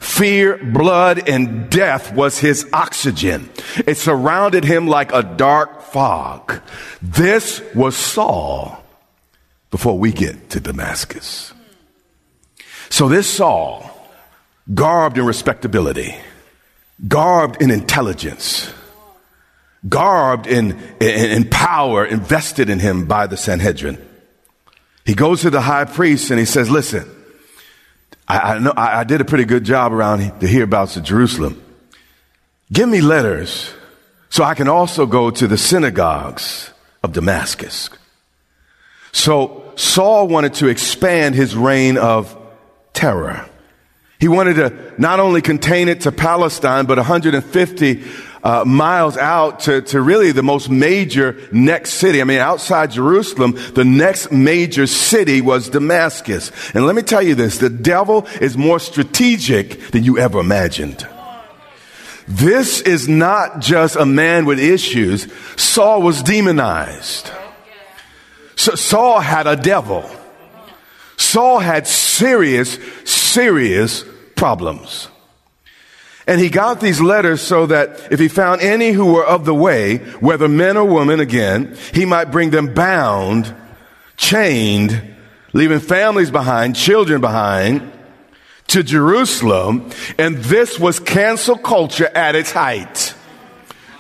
Fear, 0.00 0.58
blood, 0.72 1.28
and 1.28 1.68
death 1.70 2.14
was 2.14 2.38
his 2.38 2.68
oxygen. 2.72 3.50
It 3.86 3.96
surrounded 3.96 4.64
him 4.64 4.86
like 4.86 5.12
a 5.12 5.22
dark 5.22 5.82
fog. 5.82 6.60
This 7.02 7.62
was 7.74 7.96
Saul 7.96 8.82
before 9.70 9.98
we 9.98 10.12
get 10.12 10.50
to 10.50 10.60
Damascus. 10.60 11.52
So 12.88 13.08
this 13.08 13.28
Saul, 13.28 13.90
garbed 14.73 15.18
in 15.18 15.26
respectability, 15.26 16.14
garbed 17.06 17.62
in 17.62 17.70
intelligence, 17.70 18.73
garbed 19.88 20.46
in, 20.46 20.73
in, 21.00 21.30
in 21.30 21.49
power 21.49 22.04
invested 22.04 22.68
in 22.68 22.78
him 22.78 23.06
by 23.06 23.26
the 23.26 23.37
Sanhedrin, 23.37 24.04
he 25.04 25.14
goes 25.14 25.42
to 25.42 25.50
the 25.50 25.61
high 25.61 25.85
priest 25.85 26.30
and 26.30 26.40
he 26.40 26.46
says, 26.46 26.68
listen, 26.68 27.08
I, 28.26 28.38
I 28.38 28.58
know 28.58 28.73
I, 28.76 29.00
I, 29.00 29.04
did 29.04 29.20
a 29.20 29.25
pretty 29.25 29.44
good 29.44 29.64
job 29.64 29.92
around 29.92 30.40
the 30.40 30.49
hereabouts 30.49 30.96
of 30.96 31.04
Jerusalem. 31.04 31.62
Give 32.73 32.88
me 32.88 33.00
letters 33.00 33.73
so 34.30 34.42
I 34.42 34.54
can 34.54 34.66
also 34.66 35.06
go 35.06 35.30
to 35.30 35.46
the 35.46 35.56
synagogues 35.56 36.73
of 37.04 37.12
Damascus. 37.12 37.88
So 39.12 39.73
Saul 39.76 40.26
wanted 40.26 40.54
to 40.54 40.66
expand 40.66 41.37
his 41.37 41.54
reign 41.54 41.96
of 41.96 42.37
terror. 42.92 43.49
He 44.18 44.28
wanted 44.28 44.54
to 44.54 44.94
not 44.99 45.20
only 45.20 45.42
contain 45.42 45.88
it 45.88 46.02
to 46.02 46.12
Palestine, 46.12 46.87
but 46.87 46.96
150 46.96 48.04
uh, 48.42 48.64
miles 48.64 49.16
out 49.16 49.61
to, 49.61 49.82
to 49.82 50.00
really 50.00 50.32
the 50.32 50.42
most 50.42 50.70
major 50.70 51.37
next 51.52 51.94
city. 51.94 52.20
I 52.20 52.25
mean, 52.25 52.38
outside 52.38 52.92
Jerusalem, 52.92 53.58
the 53.75 53.85
next 53.85 54.30
major 54.30 54.87
city 54.87 55.40
was 55.40 55.68
Damascus. 55.68 56.52
And 56.73 56.87
let 56.87 56.94
me 56.94 57.02
tell 57.02 57.23
you 57.23 57.35
this, 57.35 57.58
the 57.58 57.68
devil 57.68 58.26
is 58.40 58.56
more 58.56 58.78
strategic 58.78 59.90
than 59.90 60.04
you 60.04 60.18
ever 60.18 60.38
imagined. 60.38 61.06
This 62.28 62.80
is 62.80 63.08
not 63.08 63.61
just 63.61 63.96
a 63.96 64.06
man 64.06 64.46
with 64.46 64.58
issues. 64.58 65.26
Saul 65.61 66.02
was 66.02 66.23
demonized. 66.23 67.30
So 68.56 68.75
Saul 68.75 69.20
had 69.20 69.46
a 69.46 69.56
devil. 69.56 70.08
Saul 71.16 71.61
had 71.61 71.87
serious, 71.87 72.78
serious 73.36 74.02
problems. 74.34 75.08
And 76.26 76.40
he 76.40 76.48
got 76.48 76.80
these 76.80 77.02
letters 77.02 77.42
so 77.42 77.66
that 77.66 78.10
if 78.10 78.18
he 78.18 78.28
found 78.28 78.62
any 78.62 78.92
who 78.92 79.12
were 79.12 79.26
of 79.26 79.44
the 79.44 79.54
way, 79.54 79.98
whether 80.20 80.48
men 80.48 80.78
or 80.78 80.86
women 80.86 81.20
again, 81.20 81.76
he 81.92 82.06
might 82.06 82.32
bring 82.32 82.48
them 82.48 82.72
bound, 82.72 83.54
chained, 84.16 85.14
leaving 85.52 85.80
families 85.80 86.30
behind, 86.30 86.76
children 86.76 87.20
behind, 87.20 87.92
to 88.68 88.82
Jerusalem. 88.82 89.90
And 90.18 90.38
this 90.38 90.80
was 90.80 90.98
cancel 90.98 91.58
culture 91.58 92.08
at 92.08 92.34
its 92.34 92.50
height. 92.50 93.14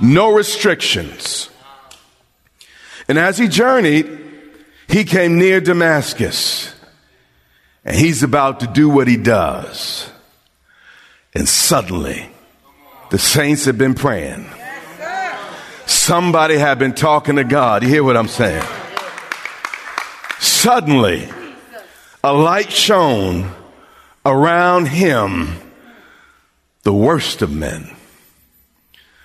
No 0.00 0.32
restrictions. 0.32 1.50
And 3.06 3.18
as 3.18 3.36
he 3.36 3.48
journeyed, 3.48 4.08
he 4.88 5.04
came 5.04 5.38
near 5.38 5.60
Damascus. 5.60 6.75
And 7.86 7.94
he's 7.94 8.24
about 8.24 8.60
to 8.60 8.66
do 8.66 8.88
what 8.88 9.06
he 9.06 9.16
does. 9.16 10.10
And 11.34 11.48
suddenly, 11.48 12.28
the 13.10 13.18
saints 13.18 13.66
have 13.66 13.78
been 13.78 13.94
praying. 13.94 14.44
Somebody 15.86 16.56
had 16.56 16.80
been 16.80 16.94
talking 16.94 17.36
to 17.36 17.44
God. 17.44 17.84
You 17.84 17.88
hear 17.88 18.02
what 18.02 18.16
I'm 18.16 18.26
saying? 18.26 18.66
Suddenly, 20.40 21.28
a 22.24 22.32
light 22.32 22.72
shone 22.72 23.52
around 24.24 24.88
him, 24.88 25.56
the 26.82 26.92
worst 26.92 27.40
of 27.40 27.52
men, 27.52 27.94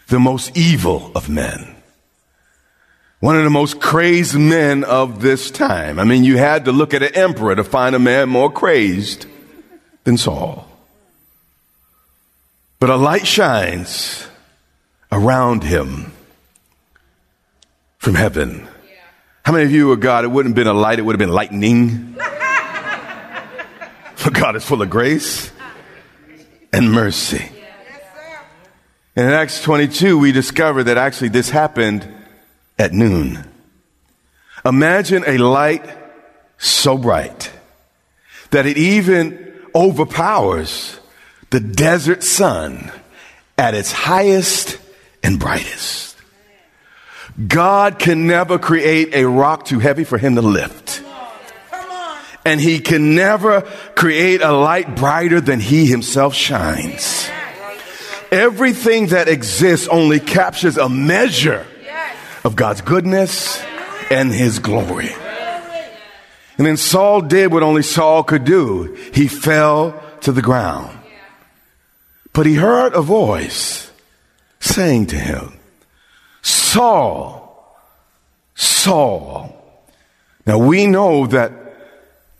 the 0.07 0.19
most 0.19 0.55
evil 0.55 1.11
of 1.15 1.29
men, 1.29 1.80
one 3.21 3.37
of 3.37 3.43
the 3.43 3.49
most 3.51 3.79
crazed 3.79 4.37
men 4.37 4.83
of 4.83 5.21
this 5.21 5.51
time. 5.51 5.99
I 5.99 6.03
mean, 6.03 6.23
you 6.23 6.37
had 6.37 6.65
to 6.65 6.71
look 6.71 6.95
at 6.95 7.03
an 7.03 7.13
emperor 7.13 7.55
to 7.55 7.63
find 7.63 7.95
a 7.95 7.99
man 7.99 8.29
more 8.29 8.51
crazed 8.51 9.27
than 10.03 10.17
Saul. 10.17 10.67
But 12.79 12.89
a 12.89 12.95
light 12.95 13.27
shines 13.27 14.27
around 15.11 15.63
him 15.63 16.11
from 17.99 18.15
heaven. 18.15 18.67
How 19.45 19.53
many 19.53 19.65
of 19.65 19.71
you 19.71 19.91
are 19.91 19.97
God? 19.97 20.25
It 20.25 20.29
wouldn't 20.29 20.57
have 20.57 20.65
been 20.65 20.65
a 20.65 20.73
light, 20.73 20.97
it 20.97 21.03
would 21.03 21.13
have 21.13 21.19
been 21.19 21.29
lightning. 21.29 22.15
For 24.15 24.31
God 24.31 24.55
is 24.55 24.65
full 24.65 24.81
of 24.81 24.89
grace 24.89 25.51
and 26.73 26.91
mercy. 26.91 27.51
And 29.15 29.27
in 29.27 29.33
Acts 29.33 29.61
22, 29.61 30.17
we 30.17 30.31
discover 30.31 30.85
that 30.85 30.97
actually 30.97 31.29
this 31.29 31.51
happened 31.51 32.11
at 32.81 32.91
noon. 32.93 33.45
Imagine 34.65 35.23
a 35.27 35.37
light 35.37 35.85
so 36.57 36.97
bright 36.97 37.51
that 38.49 38.65
it 38.65 38.77
even 38.77 39.53
overpowers 39.73 40.99
the 41.51 41.59
desert 41.59 42.23
sun 42.23 42.91
at 43.57 43.75
its 43.75 43.91
highest 43.91 44.79
and 45.23 45.39
brightest. 45.39 46.17
God 47.47 47.99
can 47.99 48.27
never 48.27 48.57
create 48.57 49.13
a 49.13 49.25
rock 49.25 49.65
too 49.65 49.79
heavy 49.79 50.03
for 50.03 50.17
him 50.17 50.35
to 50.35 50.41
lift. 50.41 51.03
And 52.43 52.59
he 52.59 52.79
can 52.79 53.13
never 53.13 53.61
create 53.95 54.41
a 54.41 54.51
light 54.51 54.95
brighter 54.95 55.39
than 55.39 55.59
he 55.59 55.85
himself 55.85 56.33
shines. 56.33 57.29
Everything 58.31 59.07
that 59.07 59.27
exists 59.27 59.87
only 59.87 60.19
captures 60.19 60.77
a 60.77 60.89
measure 60.89 61.65
of 62.43 62.55
God's 62.55 62.81
goodness 62.81 63.61
and 64.09 64.31
his 64.31 64.59
glory. 64.59 65.11
And 66.57 66.67
then 66.67 66.77
Saul 66.77 67.21
did 67.21 67.51
what 67.51 67.63
only 67.63 67.83
Saul 67.83 68.23
could 68.23 68.43
do. 68.43 68.95
He 69.13 69.27
fell 69.27 70.01
to 70.21 70.31
the 70.31 70.41
ground. 70.41 70.97
But 72.33 72.45
he 72.45 72.55
heard 72.55 72.93
a 72.93 73.01
voice 73.01 73.91
saying 74.59 75.07
to 75.07 75.15
him, 75.15 75.57
Saul, 76.41 77.77
Saul. 78.55 79.57
Now 80.45 80.57
we 80.57 80.87
know 80.87 81.27
that 81.27 81.51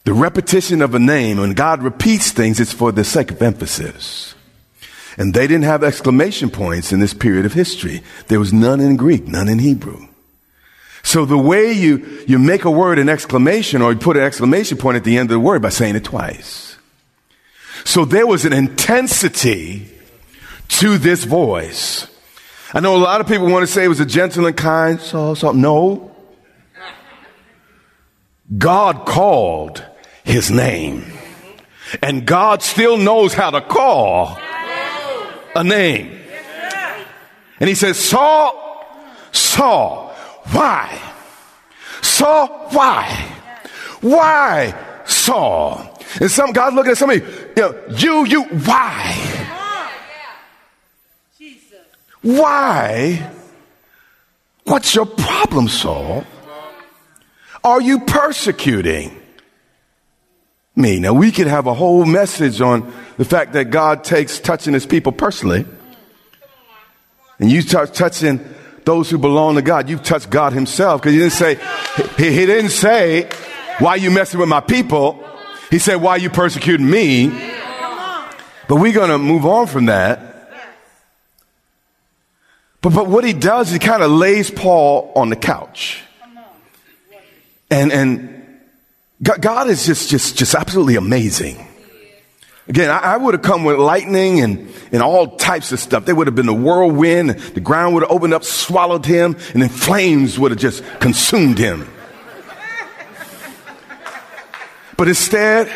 the 0.04 0.14
repetition 0.14 0.82
of 0.82 0.96
a 0.96 1.00
name, 1.00 1.38
when 1.38 1.54
God 1.54 1.84
repeats 1.84 2.32
things, 2.32 2.60
it's 2.60 2.74
for 2.74 2.92
the 2.92 3.04
sake 3.04 3.32
of 3.32 3.42
emphasis. 3.42 4.36
And 5.18 5.34
they 5.34 5.48
didn't 5.48 5.64
have 5.64 5.84
exclamation 5.84 6.50
points 6.50 6.92
in 6.92 7.00
this 7.00 7.14
period 7.14 7.46
of 7.46 7.54
history. 7.54 8.02
There 8.28 8.40
was 8.40 8.54
none 8.54 8.80
in 8.80 8.96
Greek, 8.96 9.28
none 9.28 9.50
in 9.50 9.60
Hebrew. 9.60 10.08
So 11.04 11.26
the 11.26 11.38
way 11.38 11.72
you, 11.74 12.24
you 12.28 12.40
make 12.40 12.64
a 12.64 12.72
word 12.72 13.00
an 13.00 13.10
exclamation 13.10 13.82
or 13.82 13.92
you 13.92 14.00
put 14.00 14.18
an 14.18 14.24
exclamation 14.24 14.78
point 14.78 14.98
at 14.98 15.04
the 15.04 15.18
end 15.18 15.30
of 15.32 15.36
the 15.36 15.40
word 15.40 15.62
by 15.62 15.70
saying 15.70 15.96
it 15.96 16.04
twice. 16.04 16.78
So 17.84 18.06
there 18.06 18.28
was 18.28 18.46
an 18.46 18.54
intensity 18.54 19.88
to 20.70 20.98
this 20.98 21.24
voice. 21.24 22.08
I 22.74 22.80
know 22.80 22.96
a 22.96 22.98
lot 22.98 23.20
of 23.20 23.28
people 23.28 23.48
want 23.48 23.64
to 23.66 23.72
say 23.72 23.84
it 23.84 23.90
was 23.90 24.00
a 24.00 24.06
gentle 24.06 24.46
and 24.46 24.56
kind, 24.56 25.02
so, 25.02 25.34
so, 25.34 25.52
no. 25.52 26.12
God 28.58 29.06
called 29.06 29.84
his 30.24 30.52
name. 30.52 31.12
And 32.02 32.26
God 32.26 32.62
still 32.62 32.98
knows 32.98 33.34
how 33.34 33.50
to 33.50 33.62
call 33.62 34.40
a 35.56 35.64
name. 35.64 36.20
And 37.60 37.70
he 37.70 37.76
says, 37.76 37.98
Saul, 37.98 38.86
Saul, 39.32 40.14
why? 40.52 41.00
Saul, 42.02 42.48
why? 42.72 43.06
Why, 44.02 44.74
Saul? 45.06 46.00
And 46.20 46.32
some 46.32 46.52
God 46.52 46.74
looking 46.74 46.92
at 46.92 46.98
somebody, 46.98 47.22
you 47.22 47.54
know, 47.58 47.84
you, 47.96 48.26
you, 48.26 48.44
why? 48.44 49.48
Why? 52.22 53.32
What's 54.64 54.94
your 54.96 55.06
problem, 55.06 55.68
Saul? 55.68 56.26
Are 57.64 57.82
you 57.82 58.00
persecuting 58.00 59.21
me? 60.76 61.00
Now, 61.00 61.14
we 61.14 61.32
could 61.32 61.48
have 61.48 61.68
a 61.68 61.74
whole 61.74 62.06
message 62.06 62.62
on 62.62 62.94
the 63.18 63.26
fact 63.26 63.54
that 63.54 63.66
God 63.66 64.04
takes 64.04 64.40
touching 64.40 64.74
his 64.74 64.86
people 64.86 65.12
personally. 65.12 65.66
And 67.40 67.52
you 67.52 67.62
start 67.62 67.94
touching 67.94 68.40
those 68.86 69.10
who 69.10 69.18
belong 69.18 69.56
to 69.56 69.62
God. 69.62 69.90
You've 69.90 70.04
touched 70.04 70.30
God 70.30 70.54
himself 70.54 71.02
because 71.02 71.14
he 71.14 71.20
didn't 71.20 71.34
say, 71.34 71.60
he, 72.18 72.32
he 72.32 72.46
didn't 72.46 72.72
say, 72.72 73.30
why 73.80 73.96
you 73.96 74.12
messing 74.12 74.40
with 74.40 74.50
my 74.50 74.60
people? 74.60 75.24
He 75.70 75.80
said, 75.80 75.96
why 75.96 76.18
you 76.18 76.30
persecuting 76.30 76.90
me? 76.90 77.28
But 78.68 78.76
we're 78.78 78.94
going 78.94 79.10
to 79.10 79.18
move 79.18 79.46
on 79.46 79.68
from 79.68 79.88
that. 79.88 80.20
But, 82.82 82.94
but 82.94 83.08
what 83.08 83.24
he 83.24 83.34
does, 83.34 83.68
is 83.68 83.74
he 83.74 83.80
kind 83.80 84.02
of 84.02 84.12
lays 84.12 84.50
Paul 84.50 85.12
on 85.16 85.30
the 85.30 85.36
couch. 85.36 86.02
And, 87.70 87.92
and 87.92 88.41
God 89.22 89.70
is 89.70 89.86
just, 89.86 90.10
just, 90.10 90.38
just 90.38 90.56
absolutely 90.56 90.96
amazing. 90.96 91.68
Again, 92.68 92.90
I, 92.90 93.00
I 93.00 93.18
would 93.18 93.34
have 93.34 93.44
come 93.44 93.64
with 93.64 93.78
lightning 93.78 94.40
and, 94.40 94.74
and 94.92 95.04
all 95.04 95.36
types 95.36 95.72
of 95.72 95.80
stuff. 95.80 96.06
There 96.06 96.16
would 96.16 96.28
have 96.28 96.36
been 96.36 96.50
a 96.50 96.54
whirlwind. 96.54 97.32
The 97.32 97.60
ground 97.60 97.94
would 97.94 98.04
have 98.04 98.12
opened 98.12 98.34
up, 98.34 98.44
swallowed 98.44 99.06
him, 99.06 99.36
and 99.54 99.62
then 99.62 99.70
flames 99.70 100.40
would 100.40 100.52
have 100.52 100.60
just 100.60 100.84
consumed 101.00 101.58
him. 101.58 101.88
But 104.98 105.08
instead, 105.08 105.70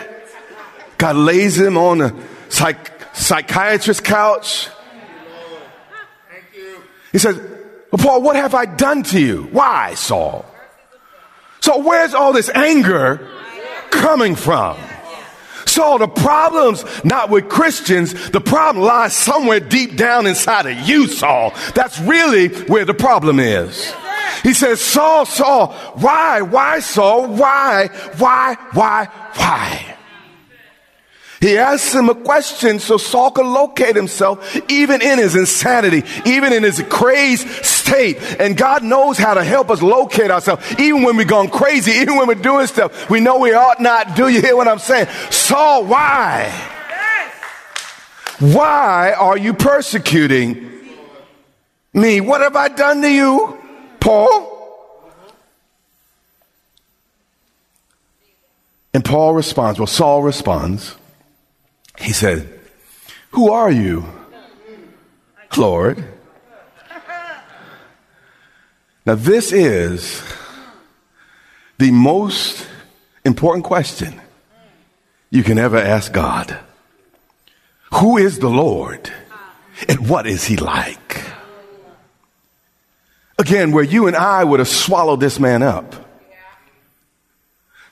God 0.98 1.16
lays 1.16 1.60
him 1.60 1.78
on 1.78 2.02
a 2.02 2.16
psych, 2.50 2.92
psychiatrist 3.16 4.04
couch 4.04 4.70
he 7.16 7.20
says, 7.20 7.40
Paul, 7.92 8.24
what 8.24 8.36
have 8.36 8.54
I 8.54 8.66
done 8.66 9.02
to 9.04 9.22
you? 9.22 9.44
Why, 9.54 9.94
Saul? 9.94 10.46
So 11.62 11.80
where's 11.80 12.14
all 12.14 12.34
this 12.34 12.50
anger 12.50 13.26
coming 14.02 14.36
from? 14.36 14.78
So 15.66 15.98
the 15.98 16.08
problem's 16.08 16.86
not 17.04 17.30
with 17.30 17.50
Christians. 17.50 18.30
The 18.30 18.40
problem 18.40 18.86
lies 18.86 19.14
somewhere 19.14 19.60
deep 19.60 19.98
down 19.98 20.26
inside 20.28 20.68
of 20.68 20.88
you, 20.88 21.08
Saul. 21.08 21.54
That's 21.74 22.00
really 22.00 22.50
where 22.66 22.86
the 22.86 22.94
problem 22.94 23.40
is. 23.40 23.94
He 24.44 24.54
says, 24.54 24.80
Saul, 24.80 25.26
Saul, 25.26 25.74
why, 25.96 26.42
why, 26.42 26.80
Saul, 26.80 27.28
why, 27.28 27.88
why, 28.18 28.56
why, 28.74 29.10
why? 29.34 29.95
He 31.46 31.60
asks 31.60 31.94
him 31.94 32.10
a 32.10 32.16
question 32.16 32.80
so 32.80 32.98
Saul 32.98 33.30
can 33.30 33.46
locate 33.46 33.96
himself 33.96 34.60
even 34.68 35.00
in 35.04 35.20
his 35.20 35.36
insanity, 35.36 36.02
even 36.26 36.52
in 36.52 36.64
his 36.64 36.84
crazed 36.90 37.48
state. 37.64 38.18
And 38.40 38.58
God 38.58 38.84
knows 38.84 39.20
how 39.20 39.36
to 39.36 39.44
help 39.44 39.70
us 39.70 39.80
locate 39.84 40.32
ourselves. 40.32 40.66
Even 40.80 41.04
when 41.04 41.18
we're 41.18 41.26
gone 41.26 41.52
crazy, 41.52 41.92
even 42.02 42.16
when 42.16 42.28
we're 42.28 42.34
doing 42.34 42.66
stuff 42.66 43.12
we 43.12 43.20
know 43.20 43.38
we 43.38 43.54
ought 43.54 43.80
not 43.80 44.16
do. 44.16 44.28
You 44.28 44.42
hear 44.42 44.56
what 44.56 44.68
I'm 44.68 44.80
saying? 44.80 45.08
Saul, 45.30 45.86
why? 45.86 46.50
Why 48.40 49.14
are 49.14 49.38
you 49.38 49.54
persecuting 49.54 50.72
me? 51.94 52.22
What 52.22 52.42
have 52.42 52.56
I 52.56 52.70
done 52.70 53.04
to 53.04 53.12
you, 53.12 53.62
Paul? 54.00 54.52
And 58.96 59.06
Paul 59.06 59.36
responds, 59.36 59.78
well, 59.78 59.86
Saul 59.86 60.24
responds, 60.24 60.96
he 62.00 62.14
said, 62.14 62.60
Who 63.32 63.52
are 63.52 63.72
you, 63.72 64.06
Lord? 65.58 66.04
Now, 69.06 69.16
this 69.16 69.52
is 69.52 70.22
the 71.78 71.92
most 71.92 72.68
important 73.24 73.66
question 73.66 74.20
you 75.30 75.44
can 75.44 75.60
ever 75.60 75.78
ask 75.78 76.12
God. 76.12 76.58
Who 77.94 78.18
is 78.18 78.40
the 78.40 78.50
Lord? 78.50 79.12
And 79.88 80.10
what 80.10 80.26
is 80.26 80.46
he 80.46 80.58
like? 80.58 81.22
Again, 83.38 83.72
where 83.72 83.84
you 83.84 84.08
and 84.08 84.16
I 84.16 84.44
would 84.44 84.60
have 84.60 84.70
swallowed 84.70 85.20
this 85.20 85.40
man 85.40 85.62
up. 85.62 86.05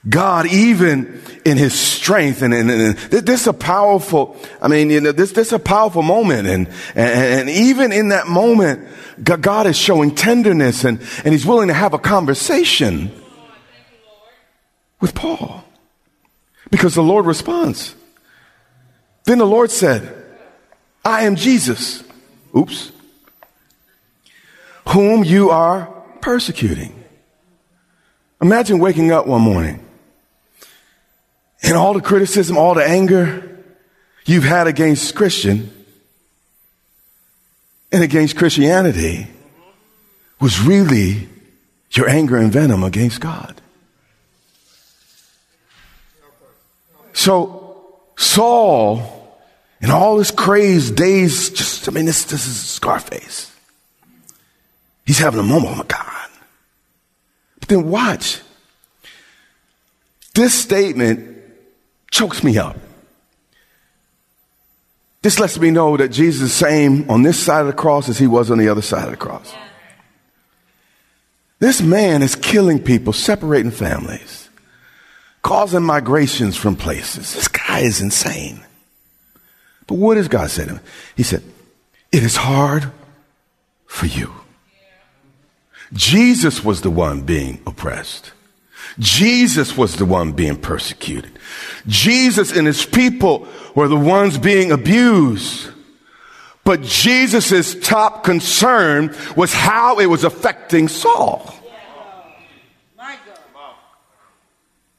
God, 0.08 0.48
even 0.48 1.22
in 1.46 1.58
his 1.58 1.74
strength, 1.74 2.42
and, 2.42 2.54
and, 2.54 2.70
and, 2.70 2.98
this 2.98 3.42
is 3.42 3.48
a 3.48 3.54
powerful, 3.54 4.36
I 4.62 4.68
mean, 4.68 4.90
you 4.90 5.00
know, 5.00 5.14
this, 5.14 5.32
this 5.32 5.48
is 5.48 5.54
a 5.54 5.60
powerful 5.60 6.02
moment. 6.02 6.48
And, 6.48 6.68
and, 6.94 7.40
and 7.40 7.50
even 7.50 7.94
in 7.94 8.10
that 8.10 8.28
moment, 8.28 8.88
God 9.24 9.66
is 9.66 9.78
showing 9.78 10.14
tenderness 10.14 10.84
and, 10.84 11.00
and 11.24 11.34
he's 11.34 11.46
willing 11.46 11.70
to 11.70 11.74
have 11.74 11.94
a 11.94 12.00
conversation 12.00 13.12
with 15.00 15.16
Paul 15.16 15.64
because 16.70 16.96
the 16.96 17.04
Lord 17.04 17.26
responds. 17.26 17.96
Then 19.24 19.38
the 19.38 19.48
Lord 19.48 19.72
said, 19.72 20.14
I 21.06 21.24
am 21.24 21.38
Jesus. 21.38 22.04
Oops. 22.58 22.92
Whom 24.90 25.24
you 25.24 25.50
are 25.50 25.86
persecuting. 26.20 27.04
Imagine 28.42 28.80
waking 28.80 29.14
up 29.14 29.28
one 29.28 29.42
morning 29.42 29.80
and 31.64 31.78
all 31.78 31.94
the 31.94 32.02
criticism, 32.02 32.58
all 32.58 32.74
the 32.74 32.86
anger 32.86 33.64
you've 34.26 34.44
had 34.44 34.68
against 34.68 35.16
Christian 35.16 35.72
and 37.92 38.04
against 38.04 38.36
Christianity 38.36 39.28
was 40.40 40.60
really 40.60 41.30
your 41.92 42.10
anger 42.10 42.38
and 42.38 42.52
venom 42.52 42.84
against 42.84 43.22
God. 43.22 43.62
So 47.14 48.00
Saul, 48.18 49.38
in 49.80 49.90
all 49.92 50.18
his 50.18 50.32
crazed 50.32 50.96
days, 50.96 51.50
just, 51.52 51.88
I 51.88 51.92
mean, 51.92 52.06
this, 52.06 52.26
this 52.26 52.48
is 52.48 52.58
Scarface. 52.58 53.52
He's 55.06 55.20
having 55.20 55.40
a 55.40 55.44
moment, 55.44 55.74
oh 55.74 55.78
my 55.78 55.86
God. 55.86 56.30
But 57.60 57.70
then 57.70 57.90
watch. 57.90 58.42
This 60.34 60.54
statement 60.54 61.33
chokes 62.14 62.44
me 62.44 62.58
up. 62.60 62.78
This 65.24 65.40
lets 65.40 65.58
me 65.58 65.72
know 65.72 65.98
that 65.98 66.10
Jesus 66.10 66.44
is 66.44 66.50
the 66.50 66.66
same 66.66 67.10
on 67.10 67.24
this 67.24 67.40
side 67.40 67.62
of 67.62 67.68
the 67.68 67.74
cross 67.74 68.08
as 68.08 68.20
he 68.20 68.28
was 68.28 68.52
on 68.52 68.60
the 68.60 68.70
other 68.70 68.84
side 68.84 69.06
of 69.06 69.12
the 69.12 69.18
cross. 69.18 69.52
This 71.60 71.82
man 71.82 72.22
is 72.22 72.36
killing 72.36 72.84
people, 72.84 73.14
separating 73.14 73.72
families, 73.72 74.50
causing 75.42 75.82
migrations 75.82 76.56
from 76.56 76.76
places. 76.76 77.34
This 77.34 77.48
guy 77.48 77.80
is 77.80 78.00
insane. 78.00 78.64
But 79.88 79.96
what 79.96 80.16
does 80.16 80.28
God 80.28 80.52
say 80.52 80.66
to 80.66 80.74
him? 80.74 80.82
He 81.16 81.24
said, 81.24 81.42
It 82.12 82.22
is 82.22 82.36
hard 82.36 82.92
for 83.88 84.06
you. 84.06 84.32
Jesus 85.94 86.64
was 86.64 86.82
the 86.82 86.92
one 86.92 87.22
being 87.22 87.62
oppressed. 87.66 88.34
Jesus 89.00 89.78
was 89.78 89.96
the 89.96 90.06
one 90.06 90.34
being 90.34 90.58
persecuted. 90.58 91.32
Jesus 91.88 92.56
and 92.56 92.68
his 92.68 92.86
people 92.86 93.48
were 93.76 93.88
the 93.88 93.98
ones 93.98 94.38
being 94.38 94.72
abused. 94.72 95.70
But 96.64 96.82
Jesus' 96.82 97.76
top 97.76 98.24
concern 98.24 99.16
was 99.36 99.54
how 99.54 100.00
it 100.00 100.06
was 100.06 100.24
affecting 100.24 100.88
Saul. 100.88 101.54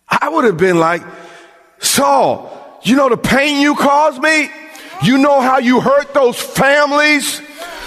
I 0.08 0.28
would 0.28 0.44
have 0.44 0.58
been 0.58 0.78
like, 0.78 1.02
Saul, 1.78 2.80
you 2.82 2.96
know 2.96 3.08
the 3.08 3.16
pain 3.16 3.60
you 3.60 3.74
caused 3.74 4.22
me? 4.22 4.48
You 5.02 5.18
know 5.18 5.40
how 5.40 5.58
you 5.58 5.80
hurt 5.80 6.14
those 6.14 6.40
families? 6.40 7.40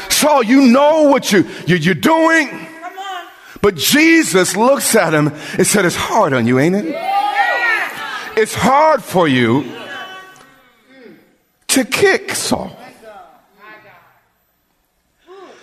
Saul, 0.10 0.44
you 0.44 0.68
know 0.68 1.04
what 1.04 1.32
you, 1.32 1.48
you, 1.68 1.92
are 1.92 1.94
doing? 1.94 2.68
But 3.68 3.76
Jesus 3.76 4.56
looks 4.56 4.96
at 4.96 5.14
him 5.14 5.28
and 5.28 5.68
said, 5.68 5.84
It's 5.84 5.94
hard 5.94 6.32
on 6.32 6.48
you, 6.48 6.58
ain't 6.58 6.74
it? 6.74 6.86
It's 8.38 8.56
hard 8.56 9.04
for 9.04 9.28
you 9.28 9.70
to 11.68 11.84
kick 11.84 12.32
Saul. 12.32 12.72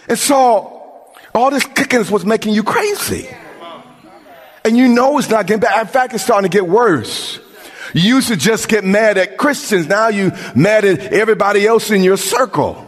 And 0.06 0.18
Saul, 0.18 1.16
all 1.34 1.50
this 1.50 1.64
kicking 1.64 2.00
is 2.00 2.10
what's 2.10 2.26
making 2.26 2.52
you 2.52 2.62
crazy. 2.62 3.26
And 4.66 4.76
you 4.76 4.88
know 4.88 5.16
it's 5.16 5.30
not 5.30 5.46
getting 5.46 5.62
better. 5.62 5.80
In 5.80 5.86
fact, 5.86 6.12
it's 6.12 6.24
starting 6.24 6.50
to 6.50 6.54
get 6.54 6.68
worse. 6.68 7.40
You 7.94 8.16
used 8.16 8.28
to 8.28 8.36
just 8.36 8.68
get 8.68 8.84
mad 8.84 9.16
at 9.16 9.38
Christians. 9.38 9.86
Now 9.86 10.08
you 10.08 10.30
mad 10.54 10.84
at 10.84 11.10
everybody 11.10 11.66
else 11.66 11.90
in 11.90 12.02
your 12.02 12.18
circle. 12.18 12.83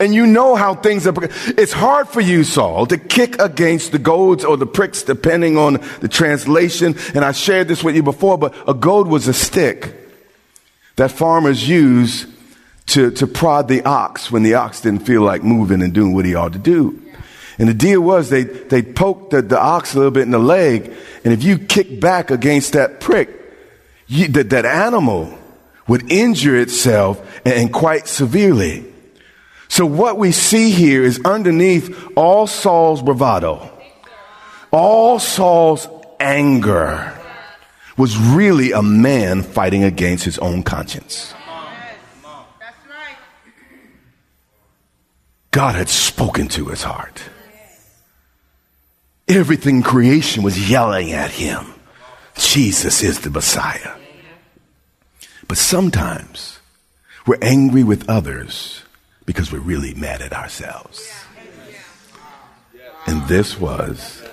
And 0.00 0.14
you 0.14 0.26
know 0.26 0.56
how 0.56 0.74
things 0.74 1.06
are. 1.06 1.14
It's 1.58 1.72
hard 1.72 2.08
for 2.08 2.22
you, 2.22 2.42
Saul, 2.42 2.86
to 2.86 2.96
kick 2.96 3.38
against 3.38 3.92
the 3.92 3.98
goads 3.98 4.44
or 4.44 4.56
the 4.56 4.66
pricks, 4.66 5.02
depending 5.02 5.58
on 5.58 5.74
the 6.00 6.08
translation. 6.08 6.96
And 7.14 7.22
I 7.22 7.32
shared 7.32 7.68
this 7.68 7.84
with 7.84 7.94
you 7.94 8.02
before, 8.02 8.38
but 8.38 8.54
a 8.66 8.72
goad 8.72 9.08
was 9.08 9.28
a 9.28 9.34
stick 9.34 9.94
that 10.96 11.10
farmers 11.10 11.68
use 11.68 12.26
to, 12.86 13.10
to 13.10 13.26
prod 13.26 13.68
the 13.68 13.82
ox 13.84 14.32
when 14.32 14.42
the 14.42 14.54
ox 14.54 14.80
didn't 14.80 15.06
feel 15.06 15.22
like 15.22 15.44
moving 15.44 15.82
and 15.82 15.92
doing 15.92 16.14
what 16.14 16.24
he 16.24 16.34
ought 16.34 16.54
to 16.54 16.58
do. 16.58 17.00
And 17.58 17.68
the 17.68 17.74
deal 17.74 18.00
was 18.00 18.30
they, 18.30 18.44
they 18.44 18.82
poked 18.82 19.30
the, 19.30 19.42
the 19.42 19.60
ox 19.60 19.94
a 19.94 19.98
little 19.98 20.10
bit 20.10 20.22
in 20.22 20.30
the 20.30 20.38
leg, 20.38 20.92
and 21.24 21.32
if 21.32 21.44
you 21.44 21.58
kick 21.58 22.00
back 22.00 22.30
against 22.30 22.72
that 22.72 23.00
prick, 23.00 23.28
you, 24.06 24.28
that, 24.28 24.50
that 24.50 24.64
animal 24.64 25.38
would 25.86 26.10
injure 26.10 26.56
itself 26.56 27.20
and, 27.44 27.54
and 27.54 27.72
quite 27.72 28.08
severely. 28.08 28.89
So 29.70 29.86
what 29.86 30.18
we 30.18 30.32
see 30.32 30.72
here 30.72 31.04
is 31.04 31.20
underneath 31.24 31.96
all 32.16 32.48
Saul's 32.48 33.00
bravado, 33.02 33.70
all 34.72 35.20
Saul's 35.20 35.88
anger 36.18 37.16
was 37.96 38.18
really 38.18 38.72
a 38.72 38.82
man 38.82 39.44
fighting 39.44 39.84
against 39.84 40.24
his 40.24 40.40
own 40.40 40.64
conscience. 40.64 41.32
God 45.52 45.76
had 45.76 45.88
spoken 45.88 46.48
to 46.48 46.66
his 46.66 46.82
heart. 46.82 47.22
Everything 49.28 49.82
creation 49.82 50.42
was 50.42 50.68
yelling 50.68 51.12
at 51.12 51.30
him. 51.30 51.64
Jesus 52.34 53.04
is 53.04 53.20
the 53.20 53.30
Messiah. 53.30 53.96
But 55.46 55.58
sometimes 55.58 56.58
we're 57.24 57.38
angry 57.40 57.84
with 57.84 58.10
others 58.10 58.82
because 59.30 59.52
we're 59.52 59.60
really 59.60 59.94
mad 59.94 60.20
at 60.22 60.32
ourselves. 60.32 61.08
And 63.06 63.22
this 63.28 63.60
was 63.60 64.24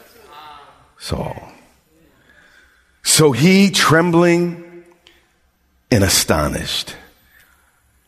Saul. 0.98 1.52
So 3.04 3.32
he, 3.32 3.70
trembling 3.70 4.84
and 5.92 6.04
astonished. 6.04 6.96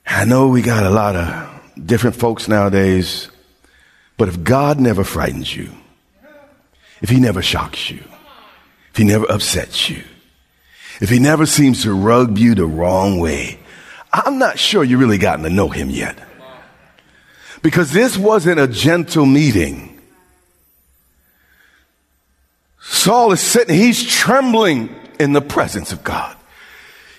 I 0.08 0.25
know 0.25 0.47
we 0.47 0.63
got 0.63 0.84
a 0.84 0.89
lot 0.89 1.15
of 1.15 1.86
different 1.86 2.15
folks 2.15 2.47
nowadays, 2.47 3.30
but 4.17 4.28
if 4.28 4.43
God 4.43 4.80
never 4.80 5.04
frightens 5.04 5.56
you, 5.56 5.69
if 7.04 7.12
he 7.12 7.19
never 7.19 7.43
shocks 7.43 7.91
you, 7.91 8.04
if 8.89 8.97
he 8.97 9.04
never 9.04 9.32
upsets 9.32 9.91
you, 9.91 10.04
if 11.02 11.12
he 11.12 11.19
never 11.19 11.45
seems 11.45 11.84
to 11.84 11.93
rub 11.93 12.39
you 12.39 12.56
the 12.56 12.65
wrong 12.65 13.19
way, 13.19 13.60
I'm 14.12 14.39
not 14.39 14.58
sure 14.58 14.84
you 14.84 14.97
really 14.97 15.19
gotten 15.19 15.43
to 15.43 15.52
know 15.52 15.69
him 15.69 15.91
yet. 15.91 16.17
Because 17.62 17.91
this 17.91 18.17
wasn't 18.17 18.60
a 18.60 18.67
gentle 18.67 19.26
meeting. 19.26 20.00
Saul 22.80 23.32
is 23.32 23.41
sitting, 23.41 23.76
he's 23.76 24.04
trembling 24.06 24.95
in 25.19 25.34
the 25.34 25.41
presence 25.41 25.91
of 25.91 26.04
God. 26.04 26.36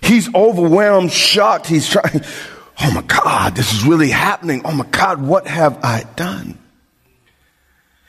He's 0.03 0.35
overwhelmed, 0.35 1.13
shocked. 1.13 1.67
He's 1.67 1.89
trying, 1.89 2.23
oh 2.83 2.93
my 2.93 3.03
God, 3.03 3.55
this 3.55 3.73
is 3.73 3.85
really 3.85 4.11
happening. 4.11 4.63
Oh 4.65 4.73
my 4.73 4.87
God, 4.87 5.21
what 5.21 5.47
have 5.47 5.85
I 5.85 6.05
done? 6.17 6.59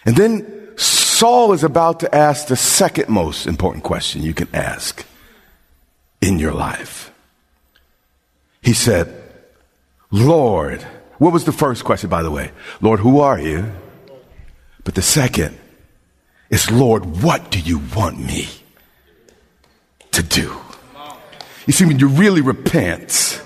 And 0.05 0.15
then 0.15 0.77
Saul 0.77 1.53
is 1.53 1.63
about 1.63 1.99
to 1.99 2.15
ask 2.15 2.47
the 2.47 2.55
second 2.55 3.09
most 3.09 3.45
important 3.45 3.83
question 3.83 4.23
you 4.23 4.33
can 4.33 4.47
ask 4.53 5.05
in 6.21 6.39
your 6.39 6.53
life. 6.53 7.11
He 8.61 8.73
said, 8.73 9.13
Lord, 10.09 10.85
what 11.21 11.33
was 11.33 11.45
the 11.45 11.51
first 11.51 11.83
question, 11.83 12.09
by 12.09 12.23
the 12.23 12.31
way? 12.31 12.49
Lord, 12.81 12.99
who 12.99 13.19
are 13.19 13.37
you? 13.37 13.71
But 14.83 14.95
the 14.95 15.03
second 15.03 15.55
is, 16.49 16.71
Lord, 16.71 17.21
what 17.21 17.51
do 17.51 17.59
you 17.59 17.79
want 17.95 18.17
me 18.17 18.47
to 20.13 20.23
do? 20.23 20.57
You 21.67 21.73
see, 21.73 21.85
when 21.85 21.99
you 21.99 22.07
really 22.07 22.41
repent, 22.41 23.39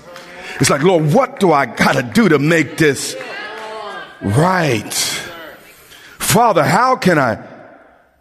it's 0.58 0.70
like, 0.70 0.82
Lord, 0.84 1.12
what 1.12 1.38
do 1.38 1.52
I 1.52 1.66
got 1.66 1.96
to 1.96 2.02
do 2.02 2.30
to 2.30 2.38
make 2.38 2.78
this 2.78 3.14
right? 4.22 4.94
Father, 6.18 6.64
how 6.64 6.96
can 6.96 7.18
I 7.18 7.46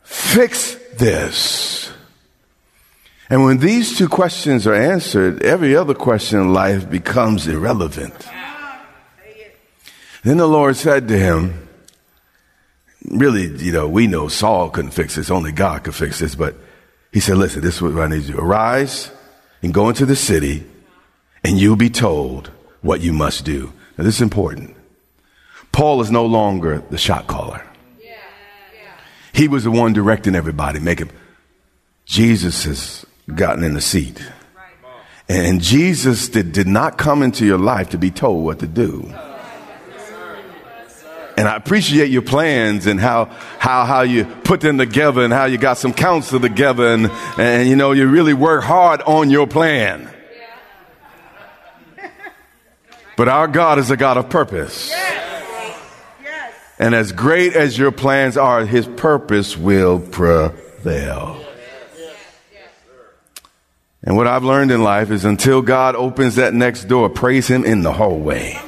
fix 0.04 0.76
this? 0.98 1.94
And 3.30 3.46
when 3.46 3.60
these 3.60 3.98
two 3.98 4.10
questions 4.10 4.68
are 4.68 4.76
answered, 4.76 5.44
every 5.44 5.78
other 5.78 5.94
question 5.94 6.42
in 6.42 6.52
life 6.52 6.90
becomes 6.90 7.48
irrelevant. 7.48 8.14
Then 10.26 10.38
the 10.38 10.48
Lord 10.48 10.76
said 10.76 11.08
to 11.10 11.20
him, 11.20 11.68
really, 13.08 13.46
you 13.64 13.72
know, 13.72 13.88
we 13.88 14.08
know 14.08 14.28
Saul 14.28 14.72
couldn't 14.72 14.90
fix 14.90 15.14
this, 15.14 15.30
only 15.30 15.52
God 15.52 15.84
could 15.84 15.94
fix 15.94 16.18
this, 16.18 16.34
but 16.34 16.56
he 17.14 17.20
said, 17.20 17.38
listen, 17.38 17.62
this 17.62 17.76
is 17.76 17.82
what 17.84 17.96
I 18.00 18.08
need 18.08 18.24
you 18.24 18.32
to 18.32 18.32
do. 18.32 18.40
Arise 18.40 19.12
and 19.62 19.72
go 19.72 19.88
into 19.88 20.04
the 20.04 20.16
city, 20.16 20.66
and 21.44 21.60
you'll 21.60 21.76
be 21.76 21.92
told 21.92 22.50
what 22.82 23.02
you 23.02 23.14
must 23.14 23.46
do. 23.46 23.72
Now, 24.00 24.04
this 24.04 24.16
is 24.16 24.22
important. 24.24 24.76
Paul 25.72 26.02
is 26.02 26.10
no 26.10 26.26
longer 26.26 26.84
the 26.90 26.98
shot 26.98 27.28
caller. 27.28 27.64
He 29.32 29.48
was 29.48 29.64
the 29.64 29.70
one 29.70 29.94
directing 29.94 30.34
everybody, 30.34 30.80
making. 30.80 31.12
Jesus 32.06 32.64
has 32.64 33.06
gotten 33.28 33.64
in 33.64 33.76
the 33.76 33.82
seat. 33.82 34.20
And 35.30 35.62
Jesus 35.62 36.30
did, 36.30 36.52
did 36.52 36.68
not 36.68 36.98
come 36.98 37.22
into 37.22 37.46
your 37.46 37.60
life 37.60 37.90
to 37.90 38.00
be 38.00 38.10
told 38.10 38.44
what 38.44 38.58
to 38.60 38.68
do. 38.68 39.14
And 41.38 41.48
I 41.48 41.56
appreciate 41.58 42.10
your 42.12 42.22
plans 42.22 42.88
and 42.88 43.00
how, 43.00 43.26
how, 43.60 43.86
how 43.86 44.02
you 44.02 44.26
put 44.26 44.62
them 44.62 44.78
together 44.78 45.22
and 45.24 45.34
how 45.34 45.46
you 45.46 45.58
got 45.58 45.78
some 45.78 45.94
counsel 45.94 46.40
together 46.40 46.88
and, 46.88 47.12
and 47.38 47.68
you 47.68 47.76
know, 47.76 47.92
you 47.92 48.08
really 48.08 48.34
work 48.34 48.64
hard 48.64 49.02
on 49.02 49.30
your 49.30 49.48
plan. 49.48 50.10
But 53.18 53.30
our 53.30 53.48
God 53.48 53.80
is 53.80 53.92
a 53.92 53.98
God 53.98 54.18
of 54.18 54.30
purpose. 54.30 54.90
Yes. 54.90 55.16
And 56.78 56.94
as 56.94 57.14
great 57.14 57.56
as 57.56 57.78
your 57.78 57.92
plans 57.92 58.36
are, 58.36 58.66
his 58.66 58.86
purpose 58.86 59.56
will 59.56 60.00
prevail. 60.00 61.42
And 64.04 64.16
what 64.16 64.28
I've 64.28 64.44
learned 64.44 64.72
in 64.72 64.84
life 64.84 65.10
is 65.10 65.26
until 65.26 65.62
God 65.62 65.96
opens 65.96 66.36
that 66.36 66.54
next 66.54 66.86
door, 66.86 67.10
praise 67.10 67.48
him 67.48 67.66
in 67.66 67.82
the 67.82 67.92
hallway. 67.92 68.60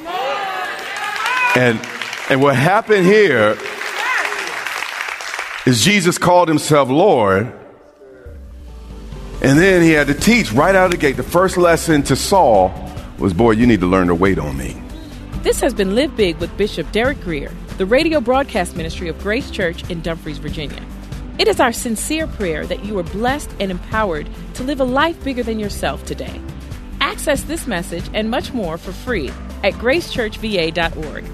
And, 1.54 1.78
and 2.30 2.42
what 2.42 2.56
happened 2.56 3.06
here 3.06 3.56
is 5.66 5.84
Jesus 5.84 6.18
called 6.18 6.48
himself 6.48 6.88
Lord. 6.88 7.52
And 9.40 9.58
then 9.58 9.82
he 9.82 9.90
had 9.90 10.08
to 10.08 10.14
teach 10.14 10.52
right 10.52 10.74
out 10.74 10.86
of 10.86 10.90
the 10.90 10.96
gate. 10.96 11.16
The 11.16 11.22
first 11.22 11.56
lesson 11.56 12.02
to 12.04 12.16
Saul 12.16 12.72
was, 13.18 13.32
boy, 13.32 13.52
you 13.52 13.66
need 13.66 13.80
to 13.80 13.86
learn 13.86 14.08
to 14.08 14.14
wait 14.14 14.38
on 14.38 14.56
me. 14.56 14.80
This 15.42 15.60
has 15.60 15.72
been 15.72 15.94
Live 15.94 16.16
Big 16.16 16.38
with 16.38 16.54
Bishop 16.56 16.90
Derek 16.90 17.20
Grier, 17.20 17.52
the 17.76 17.86
radio 17.86 18.20
broadcast 18.20 18.76
ministry 18.76 19.08
of 19.08 19.18
Grace 19.20 19.50
Church 19.50 19.88
in 19.88 20.00
Dumfries, 20.00 20.38
Virginia. 20.38 20.82
It 21.38 21.46
is 21.46 21.60
our 21.60 21.72
sincere 21.72 22.26
prayer 22.26 22.66
that 22.66 22.84
you 22.84 22.98
are 22.98 23.04
blessed 23.04 23.50
and 23.60 23.70
empowered 23.70 24.28
to 24.54 24.64
live 24.64 24.80
a 24.80 24.84
life 24.84 25.22
bigger 25.22 25.44
than 25.44 25.60
yourself 25.60 26.04
today. 26.04 26.40
Access 27.00 27.42
this 27.42 27.68
message 27.68 28.10
and 28.12 28.28
much 28.28 28.52
more 28.52 28.76
for 28.76 28.92
free 28.92 29.28
at 29.62 29.74
gracechurchva.org. 29.74 31.24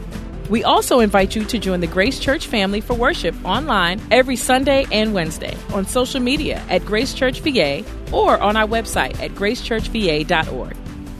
We 0.50 0.62
also 0.62 1.00
invite 1.00 1.34
you 1.34 1.44
to 1.44 1.58
join 1.58 1.80
the 1.80 1.86
Grace 1.86 2.18
Church 2.18 2.46
family 2.46 2.80
for 2.80 2.94
worship 2.94 3.34
online 3.44 4.00
every 4.10 4.36
Sunday 4.36 4.86
and 4.92 5.14
Wednesday 5.14 5.56
on 5.72 5.86
social 5.86 6.20
media 6.20 6.62
at 6.68 6.84
Grace 6.84 7.14
Church 7.14 7.40
VA 7.40 7.84
or 8.12 8.38
on 8.38 8.56
our 8.56 8.66
website 8.66 9.18
at 9.20 9.30
gracechurchva.org. 9.32 10.76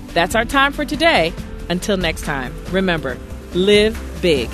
That's 0.09 0.35
our 0.35 0.45
time 0.45 0.73
for 0.73 0.85
today. 0.85 1.33
Until 1.71 1.97
next 1.97 2.25
time, 2.25 2.55
remember, 2.71 3.17
live 3.55 3.99
big. 4.21 4.51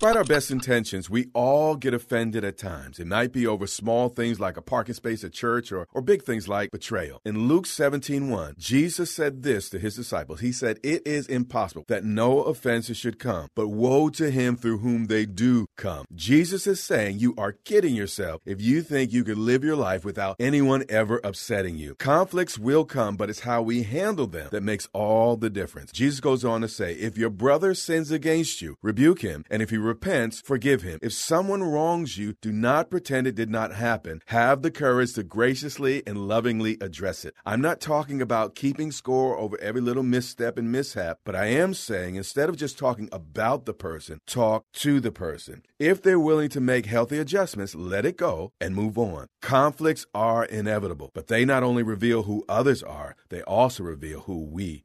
Despite 0.00 0.16
our 0.16 0.24
best 0.24 0.50
intentions, 0.50 1.10
we 1.10 1.26
all 1.34 1.76
get 1.76 1.92
offended 1.92 2.42
at 2.42 2.56
times. 2.56 2.98
It 2.98 3.06
might 3.06 3.34
be 3.34 3.46
over 3.46 3.66
small 3.66 4.08
things 4.08 4.40
like 4.40 4.56
a 4.56 4.62
parking 4.62 4.94
space 4.94 5.22
at 5.24 5.34
church 5.34 5.70
or, 5.70 5.86
or 5.92 6.00
big 6.00 6.22
things 6.22 6.48
like 6.48 6.70
betrayal. 6.70 7.20
In 7.26 7.48
Luke 7.48 7.66
17 7.66 8.30
1, 8.30 8.54
Jesus 8.56 9.14
said 9.14 9.42
this 9.42 9.68
to 9.68 9.78
his 9.78 9.96
disciples. 9.96 10.40
He 10.40 10.52
said, 10.52 10.80
It 10.82 11.06
is 11.06 11.26
impossible 11.26 11.84
that 11.88 12.02
no 12.02 12.40
offenses 12.44 12.96
should 12.96 13.18
come, 13.18 13.48
but 13.54 13.68
woe 13.68 14.08
to 14.08 14.30
him 14.30 14.56
through 14.56 14.78
whom 14.78 15.08
they 15.08 15.26
do 15.26 15.66
come. 15.76 16.06
Jesus 16.14 16.66
is 16.66 16.82
saying 16.82 17.18
you 17.18 17.34
are 17.36 17.52
kidding 17.52 17.94
yourself 17.94 18.40
if 18.46 18.58
you 18.58 18.80
think 18.80 19.12
you 19.12 19.22
could 19.22 19.36
live 19.36 19.62
your 19.62 19.76
life 19.76 20.02
without 20.02 20.36
anyone 20.40 20.82
ever 20.88 21.20
upsetting 21.22 21.76
you. 21.76 21.94
Conflicts 21.96 22.58
will 22.58 22.86
come, 22.86 23.18
but 23.18 23.28
it's 23.28 23.40
how 23.40 23.60
we 23.60 23.82
handle 23.82 24.26
them 24.26 24.48
that 24.50 24.62
makes 24.62 24.88
all 24.94 25.36
the 25.36 25.50
difference. 25.50 25.92
Jesus 25.92 26.20
goes 26.20 26.42
on 26.42 26.62
to 26.62 26.68
say, 26.68 26.94
If 26.94 27.18
your 27.18 27.28
brother 27.28 27.74
sins 27.74 28.10
against 28.10 28.62
you, 28.62 28.76
rebuke 28.80 29.20
him, 29.20 29.44
and 29.50 29.60
if 29.60 29.68
he 29.68 29.89
repents, 29.90 30.40
forgive 30.40 30.82
him. 30.82 31.00
If 31.02 31.12
someone 31.12 31.64
wrongs 31.64 32.16
you, 32.16 32.34
do 32.40 32.52
not 32.52 32.90
pretend 32.90 33.26
it 33.26 33.34
did 33.34 33.50
not 33.50 33.74
happen. 33.74 34.22
Have 34.26 34.62
the 34.62 34.70
courage 34.70 35.14
to 35.14 35.24
graciously 35.24 36.04
and 36.06 36.28
lovingly 36.28 36.78
address 36.80 37.24
it. 37.24 37.34
I'm 37.44 37.60
not 37.60 37.80
talking 37.80 38.22
about 38.22 38.54
keeping 38.54 38.92
score 38.92 39.36
over 39.36 39.60
every 39.60 39.80
little 39.80 40.04
misstep 40.04 40.56
and 40.58 40.70
mishap, 40.70 41.18
but 41.24 41.34
I 41.34 41.46
am 41.46 41.74
saying 41.74 42.14
instead 42.14 42.48
of 42.48 42.56
just 42.56 42.78
talking 42.78 43.08
about 43.10 43.66
the 43.66 43.74
person, 43.74 44.20
talk 44.26 44.64
to 44.74 45.00
the 45.00 45.10
person. 45.10 45.62
If 45.80 46.00
they're 46.02 46.20
willing 46.20 46.50
to 46.50 46.60
make 46.60 46.86
healthy 46.86 47.18
adjustments, 47.18 47.74
let 47.74 48.06
it 48.06 48.16
go 48.16 48.52
and 48.60 48.76
move 48.76 48.96
on. 48.96 49.26
Conflicts 49.42 50.06
are 50.14 50.44
inevitable, 50.44 51.10
but 51.14 51.26
they 51.26 51.44
not 51.44 51.64
only 51.64 51.82
reveal 51.82 52.22
who 52.22 52.44
others 52.48 52.82
are, 52.84 53.16
they 53.28 53.42
also 53.42 53.82
reveal 53.82 54.20
who 54.20 54.44
we 54.44 54.84